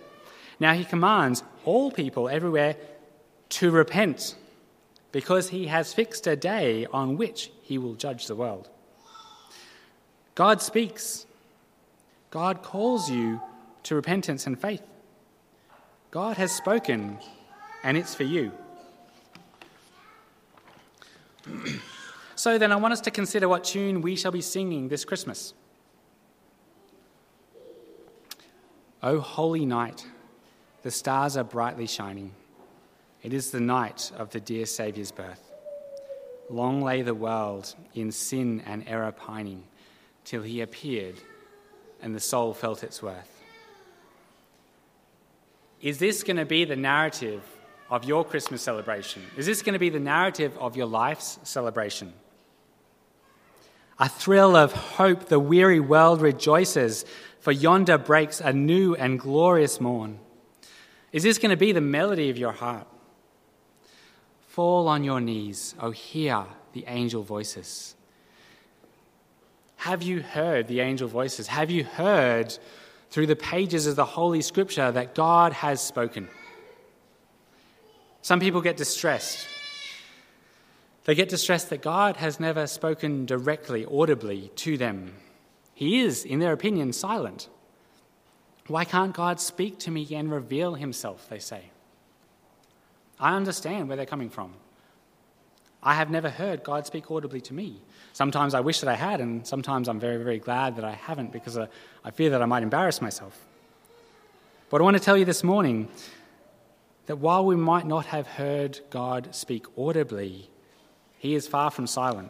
Now 0.59 0.73
he 0.73 0.83
commands 0.83 1.43
all 1.63 1.91
people 1.91 2.27
everywhere 2.27 2.75
to 3.53 3.69
repent 3.69 4.35
because 5.11 5.49
he 5.49 5.67
has 5.67 5.93
fixed 5.93 6.25
a 6.25 6.35
day 6.35 6.87
on 6.91 7.17
which 7.17 7.51
he 7.61 7.77
will 7.77 7.93
judge 7.93 8.25
the 8.25 8.35
world. 8.35 8.67
God 10.33 10.59
speaks. 10.59 11.27
God 12.31 12.63
calls 12.63 13.11
you 13.11 13.39
to 13.83 13.93
repentance 13.93 14.47
and 14.47 14.59
faith. 14.59 14.81
God 16.09 16.37
has 16.37 16.51
spoken, 16.51 17.19
and 17.83 17.95
it's 17.95 18.15
for 18.15 18.23
you. 18.23 18.51
so 22.35 22.57
then, 22.57 22.71
I 22.71 22.75
want 22.77 22.93
us 22.93 23.01
to 23.01 23.11
consider 23.11 23.47
what 23.47 23.63
tune 23.63 24.01
we 24.01 24.15
shall 24.15 24.31
be 24.31 24.41
singing 24.41 24.87
this 24.87 25.05
Christmas. 25.05 25.53
O 29.03 29.19
holy 29.19 29.65
night, 29.65 30.07
the 30.81 30.89
stars 30.89 31.37
are 31.37 31.43
brightly 31.43 31.85
shining. 31.85 32.33
It 33.23 33.33
is 33.33 33.51
the 33.51 33.61
night 33.61 34.11
of 34.17 34.31
the 34.31 34.41
dear 34.41 34.65
Saviour's 34.65 35.11
birth. 35.11 35.49
Long 36.49 36.81
lay 36.81 37.01
the 37.01 37.15
world 37.15 37.73
in 37.95 38.11
sin 38.11 38.61
and 38.65 38.83
error 38.85 39.13
pining, 39.13 39.63
till 40.25 40.41
he 40.41 40.59
appeared 40.61 41.15
and 42.01 42.13
the 42.13 42.19
soul 42.19 42.53
felt 42.53 42.83
its 42.83 43.01
worth. 43.01 43.29
Is 45.81 45.99
this 45.99 46.21
going 46.21 46.37
to 46.37 46.45
be 46.45 46.65
the 46.65 46.75
narrative 46.75 47.41
of 47.89 48.03
your 48.03 48.25
Christmas 48.25 48.61
celebration? 48.61 49.23
Is 49.37 49.45
this 49.45 49.61
going 49.61 49.73
to 49.73 49.79
be 49.79 49.89
the 49.89 49.99
narrative 49.99 50.57
of 50.57 50.75
your 50.75 50.85
life's 50.85 51.39
celebration? 51.43 52.13
A 53.99 54.09
thrill 54.09 54.55
of 54.55 54.73
hope, 54.73 55.25
the 55.25 55.39
weary 55.39 55.79
world 55.79 56.21
rejoices, 56.21 57.05
for 57.39 57.53
yonder 57.53 57.97
breaks 57.97 58.41
a 58.41 58.51
new 58.51 58.95
and 58.95 59.19
glorious 59.19 59.79
morn. 59.79 60.19
Is 61.13 61.23
this 61.23 61.37
going 61.37 61.51
to 61.51 61.57
be 61.57 61.71
the 61.71 61.81
melody 61.81 62.29
of 62.29 62.37
your 62.37 62.51
heart? 62.51 62.87
Fall 64.53 64.87
on 64.87 65.03
your 65.03 65.19
knees, 65.19 65.73
oh, 65.79 65.89
hear 65.89 66.45
the 66.73 66.85
angel 66.87 67.23
voices. 67.23 67.95
Have 69.77 70.03
you 70.03 70.21
heard 70.21 70.67
the 70.67 70.79
angel 70.81 71.07
voices? 71.07 71.47
Have 71.47 71.71
you 71.71 71.83
heard 71.83 72.55
through 73.09 73.25
the 73.25 73.35
pages 73.35 73.87
of 73.87 73.95
the 73.95 74.05
Holy 74.05 74.43
Scripture 74.43 74.91
that 74.91 75.15
God 75.15 75.53
has 75.53 75.81
spoken? 75.81 76.29
Some 78.21 78.39
people 78.39 78.61
get 78.61 78.77
distressed. 78.77 79.47
They 81.05 81.15
get 81.15 81.29
distressed 81.29 81.71
that 81.71 81.81
God 81.81 82.17
has 82.17 82.39
never 82.39 82.67
spoken 82.67 83.25
directly, 83.25 83.87
audibly 83.87 84.51
to 84.57 84.77
them. 84.77 85.15
He 85.73 86.01
is, 86.01 86.25
in 86.25 86.37
their 86.37 86.53
opinion, 86.53 86.93
silent. 86.93 87.49
Why 88.67 88.85
can't 88.85 89.15
God 89.15 89.39
speak 89.39 89.79
to 89.79 89.89
me 89.89 90.07
and 90.13 90.31
reveal 90.31 90.75
himself, 90.75 91.27
they 91.27 91.39
say. 91.39 91.72
I 93.23 93.37
understand 93.37 93.87
where 93.87 93.95
they're 93.95 94.05
coming 94.05 94.29
from. 94.29 94.53
I 95.81 95.93
have 95.93 96.09
never 96.09 96.29
heard 96.29 96.61
God 96.61 96.85
speak 96.85 97.09
audibly 97.09 97.39
to 97.41 97.53
me. 97.53 97.81
Sometimes 98.11 98.53
I 98.53 98.59
wish 98.59 98.81
that 98.81 98.89
I 98.89 98.95
had, 98.95 99.21
and 99.21 99.47
sometimes 99.47 99.87
I'm 99.87 99.97
very, 99.97 100.21
very 100.21 100.39
glad 100.39 100.75
that 100.75 100.83
I 100.83 100.91
haven't 100.91 101.31
because 101.31 101.57
uh, 101.57 101.67
I 102.03 102.11
fear 102.11 102.31
that 102.31 102.41
I 102.41 102.45
might 102.45 102.63
embarrass 102.63 103.01
myself. 103.01 103.39
But 104.69 104.81
I 104.81 104.83
want 104.83 104.97
to 104.97 105.03
tell 105.03 105.17
you 105.17 105.23
this 105.23 105.41
morning 105.41 105.87
that 107.05 107.15
while 107.15 107.45
we 107.45 107.55
might 107.55 107.87
not 107.87 108.07
have 108.07 108.27
heard 108.27 108.81
God 108.89 109.33
speak 109.33 109.67
audibly, 109.77 110.49
He 111.17 111.33
is 111.33 111.47
far 111.47 111.71
from 111.71 111.87
silent. 111.87 112.29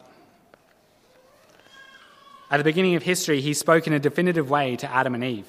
At 2.52 2.58
the 2.58 2.64
beginning 2.64 2.94
of 2.94 3.02
history, 3.02 3.42
He 3.42 3.56
spoke 3.56 3.88
in 3.88 3.94
a 3.94 4.00
definitive 4.00 4.48
way 4.48 4.76
to 4.76 4.92
Adam 4.92 5.16
and 5.16 5.24
Eve. 5.24 5.48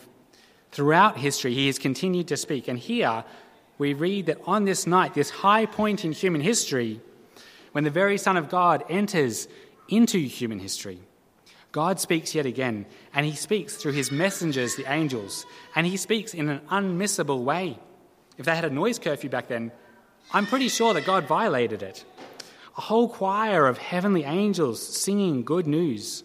Throughout 0.72 1.18
history, 1.18 1.52
He 1.52 1.66
has 1.66 1.78
continued 1.78 2.28
to 2.28 2.38
speak. 2.38 2.66
And 2.66 2.78
here, 2.78 3.24
we 3.78 3.94
read 3.94 4.26
that 4.26 4.38
on 4.46 4.64
this 4.64 4.86
night, 4.86 5.14
this 5.14 5.30
high 5.30 5.66
point 5.66 6.04
in 6.04 6.12
human 6.12 6.40
history, 6.40 7.00
when 7.72 7.84
the 7.84 7.90
very 7.90 8.18
Son 8.18 8.36
of 8.36 8.48
God 8.48 8.84
enters 8.88 9.48
into 9.88 10.18
human 10.18 10.60
history, 10.60 11.00
God 11.72 11.98
speaks 11.98 12.36
yet 12.36 12.46
again, 12.46 12.86
and 13.12 13.26
he 13.26 13.34
speaks 13.34 13.74
through 13.74 13.92
his 13.92 14.12
messengers, 14.12 14.76
the 14.76 14.90
angels, 14.90 15.44
and 15.74 15.84
he 15.84 15.96
speaks 15.96 16.32
in 16.32 16.48
an 16.48 16.60
unmissable 16.70 17.42
way. 17.42 17.76
If 18.38 18.46
they 18.46 18.54
had 18.54 18.64
a 18.64 18.70
noise 18.70 19.00
curfew 19.00 19.28
back 19.28 19.48
then, 19.48 19.72
I'm 20.32 20.46
pretty 20.46 20.68
sure 20.68 20.94
that 20.94 21.04
God 21.04 21.26
violated 21.26 21.82
it. 21.82 22.04
A 22.78 22.80
whole 22.80 23.08
choir 23.08 23.66
of 23.66 23.78
heavenly 23.78 24.22
angels 24.22 24.80
singing 24.80 25.42
good 25.42 25.66
news. 25.66 26.22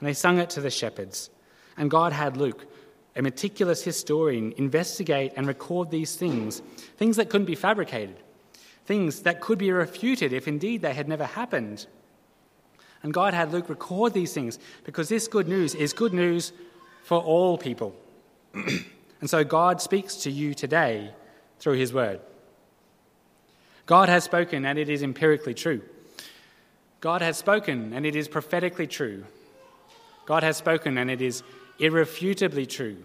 And 0.00 0.08
they 0.08 0.14
sung 0.14 0.38
it 0.38 0.50
to 0.50 0.60
the 0.60 0.70
shepherds. 0.70 1.30
And 1.76 1.88
God 1.88 2.12
had 2.12 2.36
Luke 2.36 2.66
a 3.14 3.22
meticulous 3.22 3.82
historian, 3.82 4.54
investigate 4.56 5.32
and 5.36 5.46
record 5.46 5.90
these 5.90 6.16
things, 6.16 6.60
things 6.96 7.16
that 7.16 7.28
couldn't 7.28 7.46
be 7.46 7.54
fabricated, 7.54 8.16
things 8.86 9.20
that 9.20 9.40
could 9.40 9.58
be 9.58 9.70
refuted 9.70 10.32
if 10.32 10.48
indeed 10.48 10.82
they 10.82 10.94
had 10.94 11.08
never 11.08 11.26
happened. 11.26 11.86
And 13.02 13.12
God 13.12 13.34
had 13.34 13.52
Luke 13.52 13.68
record 13.68 14.14
these 14.14 14.32
things 14.32 14.58
because 14.84 15.08
this 15.08 15.28
good 15.28 15.48
news 15.48 15.74
is 15.74 15.92
good 15.92 16.14
news 16.14 16.52
for 17.02 17.20
all 17.20 17.58
people. 17.58 17.94
and 18.54 19.28
so 19.28 19.44
God 19.44 19.82
speaks 19.82 20.16
to 20.16 20.30
you 20.30 20.54
today 20.54 21.10
through 21.58 21.74
his 21.74 21.92
word. 21.92 22.20
God 23.86 24.08
has 24.08 24.24
spoken 24.24 24.64
and 24.64 24.78
it 24.78 24.88
is 24.88 25.02
empirically 25.02 25.54
true. 25.54 25.82
God 27.00 27.20
has 27.20 27.36
spoken 27.36 27.92
and 27.92 28.06
it 28.06 28.14
is 28.14 28.28
prophetically 28.28 28.86
true. 28.86 29.24
God 30.24 30.44
has 30.44 30.56
spoken 30.56 30.96
and 30.98 31.10
it 31.10 31.20
is 31.20 31.42
irrefutably 31.78 32.66
true. 32.66 33.04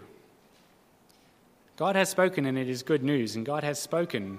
God 1.76 1.96
has 1.96 2.08
spoken, 2.08 2.46
and 2.46 2.58
it 2.58 2.68
is 2.68 2.82
good 2.82 3.02
news, 3.02 3.36
and 3.36 3.46
God 3.46 3.62
has 3.62 3.78
spoken, 3.78 4.38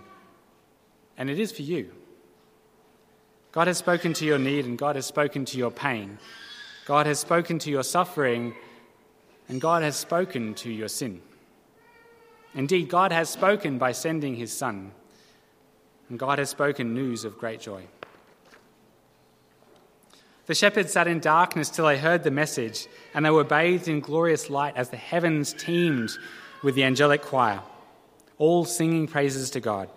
and 1.18 1.30
it 1.30 1.39
is 1.39 1.52
for 1.52 1.62
you. 1.62 1.92
God 3.52 3.68
has 3.68 3.78
spoken 3.78 4.13
to 4.13 4.26
your 4.26 4.38
need, 4.38 4.65
and 4.65 4.78
God 4.78 4.96
has 4.96 5.06
spoken 5.06 5.46
to 5.46 5.58
your 5.58 5.72
pain. 5.72 6.20
God 6.86 7.06
has 7.06 7.20
spoken 7.20 7.58
to 7.60 7.72
your 7.72 7.84
suffering, 7.84 8.54
and 9.48 9.62
God 9.62 9.84
has 9.84 9.96
spoken 9.96 10.54
to 10.56 10.72
your 10.72 10.89
sin. 10.89 11.22
Indeed, 12.54 12.89
God 12.89 13.12
has 13.12 13.30
spoken 13.30 13.78
by 13.78 13.92
sending 13.92 14.36
his 14.36 14.52
Son, 14.52 14.92
and 16.10 16.20
God 16.20 16.39
has 16.39 16.50
spoken 16.50 16.94
news 16.94 17.24
of 17.26 17.38
great 17.38 17.62
joy. 17.62 17.84
The 20.50 20.56
shepherds 20.56 20.94
sat 20.94 21.08
in 21.08 21.20
darkness 21.20 21.70
till 21.70 21.86
they 21.86 22.00
heard 22.00 22.24
the 22.24 22.32
message, 22.32 22.88
and 23.14 23.24
they 23.24 23.30
were 23.30 23.44
bathed 23.44 23.88
in 23.88 24.00
glorious 24.00 24.50
light 24.50 24.76
as 24.76 24.90
the 24.90 24.98
heavens 24.98 25.54
teemed 25.54 26.10
with 26.64 26.74
the 26.74 26.86
angelic 26.86 27.22
choir, 27.22 27.62
all 28.40 28.66
singing 28.66 29.06
praises 29.06 29.52
to 29.52 29.60
God. 29.60 29.92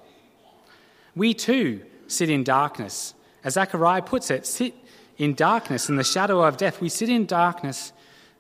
We 1.16 1.32
too 1.32 1.80
sit 2.06 2.28
in 2.28 2.44
darkness. 2.44 3.14
As 3.42 3.54
Zechariah 3.54 4.02
puts 4.02 4.30
it, 4.30 4.44
sit 4.44 4.74
in 5.16 5.32
darkness, 5.32 5.88
in 5.88 5.96
the 5.96 6.04
shadow 6.04 6.42
of 6.42 6.58
death. 6.58 6.82
We 6.82 6.90
sit 6.90 7.08
in 7.08 7.24
darkness 7.24 7.94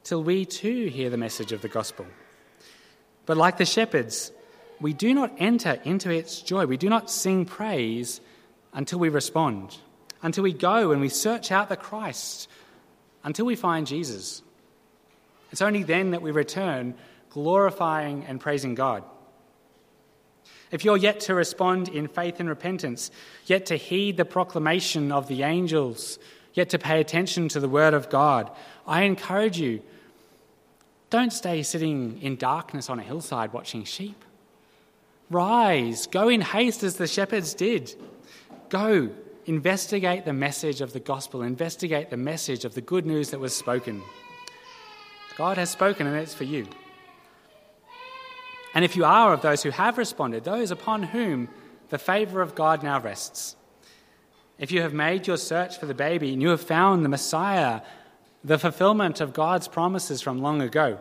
till 0.04 0.22
we 0.22 0.44
too 0.44 0.88
hear 0.88 1.08
the 1.08 1.16
message 1.16 1.50
of 1.52 1.62
the 1.62 1.68
gospel. 1.68 2.04
But 3.24 3.38
like 3.38 3.56
the 3.56 3.64
shepherds, 3.64 4.32
we 4.82 4.92
do 4.92 5.14
not 5.14 5.32
enter 5.38 5.80
into 5.82 6.10
its 6.10 6.42
joy. 6.42 6.66
We 6.66 6.76
do 6.76 6.90
not 6.90 7.10
sing 7.10 7.46
praise 7.46 8.20
until 8.74 8.98
we 8.98 9.08
respond, 9.08 9.78
until 10.22 10.44
we 10.44 10.52
go 10.52 10.92
and 10.92 11.00
we 11.00 11.08
search 11.08 11.50
out 11.50 11.68
the 11.68 11.76
Christ, 11.76 12.48
until 13.24 13.46
we 13.46 13.56
find 13.56 13.86
Jesus. 13.86 14.42
It's 15.50 15.62
only 15.62 15.82
then 15.82 16.12
that 16.12 16.22
we 16.22 16.30
return 16.30 16.94
glorifying 17.30 18.24
and 18.24 18.40
praising 18.40 18.74
God. 18.74 19.04
If 20.70 20.84
you're 20.84 20.96
yet 20.96 21.20
to 21.20 21.34
respond 21.34 21.88
in 21.88 22.08
faith 22.08 22.40
and 22.40 22.48
repentance, 22.48 23.10
yet 23.46 23.66
to 23.66 23.76
heed 23.76 24.16
the 24.16 24.24
proclamation 24.24 25.12
of 25.12 25.28
the 25.28 25.42
angels, 25.42 26.18
yet 26.54 26.70
to 26.70 26.78
pay 26.78 27.00
attention 27.00 27.48
to 27.48 27.60
the 27.60 27.68
word 27.68 27.94
of 27.94 28.08
God, 28.08 28.50
I 28.86 29.02
encourage 29.02 29.58
you 29.58 29.82
don't 31.10 31.32
stay 31.32 31.62
sitting 31.62 32.22
in 32.22 32.36
darkness 32.36 32.88
on 32.88 32.98
a 32.98 33.02
hillside 33.02 33.52
watching 33.52 33.84
sheep. 33.84 34.24
Rise, 35.28 36.06
go 36.06 36.28
in 36.28 36.40
haste 36.40 36.82
as 36.82 36.96
the 36.96 37.06
shepherds 37.06 37.52
did. 37.52 37.94
Go, 38.70 39.10
investigate 39.46 40.24
the 40.24 40.32
message 40.32 40.80
of 40.80 40.92
the 40.92 41.00
gospel, 41.00 41.42
investigate 41.42 42.10
the 42.10 42.16
message 42.16 42.64
of 42.64 42.74
the 42.74 42.80
good 42.80 43.06
news 43.06 43.30
that 43.30 43.40
was 43.40 43.54
spoken. 43.54 44.02
God 45.36 45.56
has 45.58 45.70
spoken, 45.70 46.06
and 46.06 46.16
it's 46.16 46.34
for 46.34 46.44
you. 46.44 46.66
And 48.74 48.84
if 48.84 48.96
you 48.96 49.04
are 49.04 49.32
of 49.32 49.42
those 49.42 49.62
who 49.62 49.70
have 49.70 49.98
responded, 49.98 50.44
those 50.44 50.70
upon 50.70 51.02
whom 51.02 51.48
the 51.90 51.98
favour 51.98 52.40
of 52.40 52.54
God 52.54 52.82
now 52.82 53.00
rests, 53.00 53.56
if 54.58 54.70
you 54.70 54.82
have 54.82 54.94
made 54.94 55.26
your 55.26 55.36
search 55.36 55.78
for 55.78 55.86
the 55.86 55.94
baby 55.94 56.32
and 56.32 56.40
you 56.40 56.50
have 56.50 56.60
found 56.60 57.04
the 57.04 57.08
Messiah, 57.08 57.80
the 58.44 58.58
fulfillment 58.58 59.20
of 59.20 59.32
God's 59.32 59.68
promises 59.68 60.22
from 60.22 60.40
long 60.40 60.62
ago, 60.62 60.98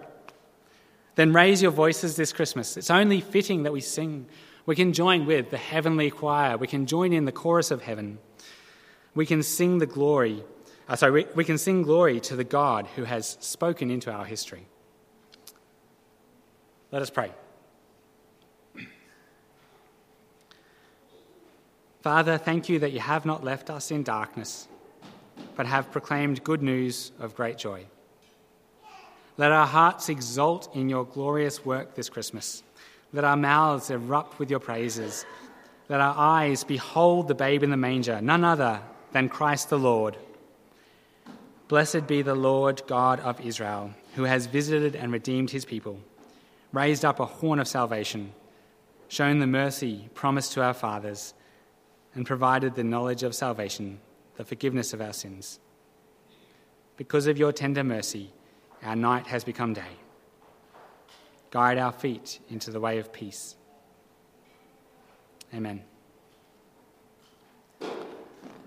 then 1.15 1.33
raise 1.33 1.61
your 1.61 1.71
voices 1.71 2.15
this 2.15 2.33
Christmas. 2.33 2.77
It's 2.77 2.89
only 2.89 3.21
fitting 3.21 3.63
that 3.63 3.73
we 3.73 3.81
sing. 3.81 4.25
We 4.65 4.75
can 4.75 4.93
join 4.93 5.25
with 5.25 5.49
the 5.49 5.57
heavenly 5.57 6.09
choir, 6.09 6.57
we 6.57 6.67
can 6.67 6.85
join 6.85 7.13
in 7.13 7.25
the 7.25 7.31
chorus 7.31 7.71
of 7.71 7.81
heaven. 7.81 8.19
We 9.13 9.25
can 9.25 9.43
sing 9.43 9.79
the 9.79 9.85
glory, 9.85 10.43
uh, 10.87 10.95
sorry, 10.95 11.11
we, 11.11 11.27
we 11.35 11.43
can 11.43 11.57
sing 11.57 11.83
glory 11.83 12.19
to 12.21 12.35
the 12.35 12.43
God 12.43 12.87
who 12.95 13.03
has 13.03 13.37
spoken 13.41 13.91
into 13.91 14.11
our 14.11 14.25
history. 14.25 14.65
Let 16.91 17.01
us 17.01 17.09
pray. 17.09 17.31
Father, 22.01 22.37
thank 22.37 22.67
you 22.67 22.79
that 22.79 22.91
you 22.91 22.99
have 22.99 23.25
not 23.25 23.43
left 23.43 23.69
us 23.69 23.91
in 23.91 24.01
darkness, 24.01 24.67
but 25.55 25.67
have 25.67 25.91
proclaimed 25.91 26.43
good 26.43 26.63
news 26.63 27.11
of 27.19 27.35
great 27.35 27.57
joy. 27.57 27.85
Let 29.37 29.51
our 29.51 29.67
hearts 29.67 30.09
exult 30.09 30.75
in 30.75 30.89
your 30.89 31.05
glorious 31.05 31.63
work 31.63 31.95
this 31.95 32.09
Christmas. 32.09 32.63
Let 33.13 33.23
our 33.23 33.37
mouths 33.37 33.89
erupt 33.89 34.39
with 34.39 34.49
your 34.49 34.59
praises. 34.59 35.25
Let 35.89 36.01
our 36.01 36.15
eyes 36.17 36.63
behold 36.63 37.27
the 37.27 37.35
babe 37.35 37.63
in 37.63 37.69
the 37.69 37.77
manger, 37.77 38.19
none 38.21 38.43
other 38.43 38.81
than 39.11 39.29
Christ 39.29 39.69
the 39.69 39.79
Lord. 39.79 40.17
Blessed 41.67 42.07
be 42.07 42.21
the 42.21 42.35
Lord 42.35 42.81
God 42.87 43.19
of 43.21 43.39
Israel, 43.41 43.91
who 44.15 44.23
has 44.23 44.45
visited 44.45 44.95
and 44.95 45.11
redeemed 45.11 45.51
his 45.51 45.65
people, 45.65 45.99
raised 46.73 47.05
up 47.05 47.19
a 47.19 47.25
horn 47.25 47.59
of 47.59 47.67
salvation, 47.67 48.33
shown 49.07 49.39
the 49.39 49.47
mercy 49.47 50.09
promised 50.13 50.53
to 50.53 50.63
our 50.63 50.73
fathers 50.73 51.33
and 52.13 52.25
provided 52.25 52.75
the 52.75 52.83
knowledge 52.83 53.23
of 53.23 53.35
salvation, 53.35 53.99
the 54.35 54.43
forgiveness 54.43 54.93
of 54.93 55.01
our 55.01 55.13
sins. 55.13 55.59
Because 56.97 57.27
of 57.27 57.37
your 57.37 57.51
tender 57.51 57.83
mercy, 57.83 58.31
our 58.83 58.95
night 58.95 59.27
has 59.27 59.43
become 59.43 59.73
day. 59.73 59.97
Guide 61.51 61.77
our 61.77 61.91
feet 61.91 62.39
into 62.49 62.71
the 62.71 62.79
way 62.79 62.97
of 62.97 63.11
peace. 63.11 63.55
Amen. 65.53 65.83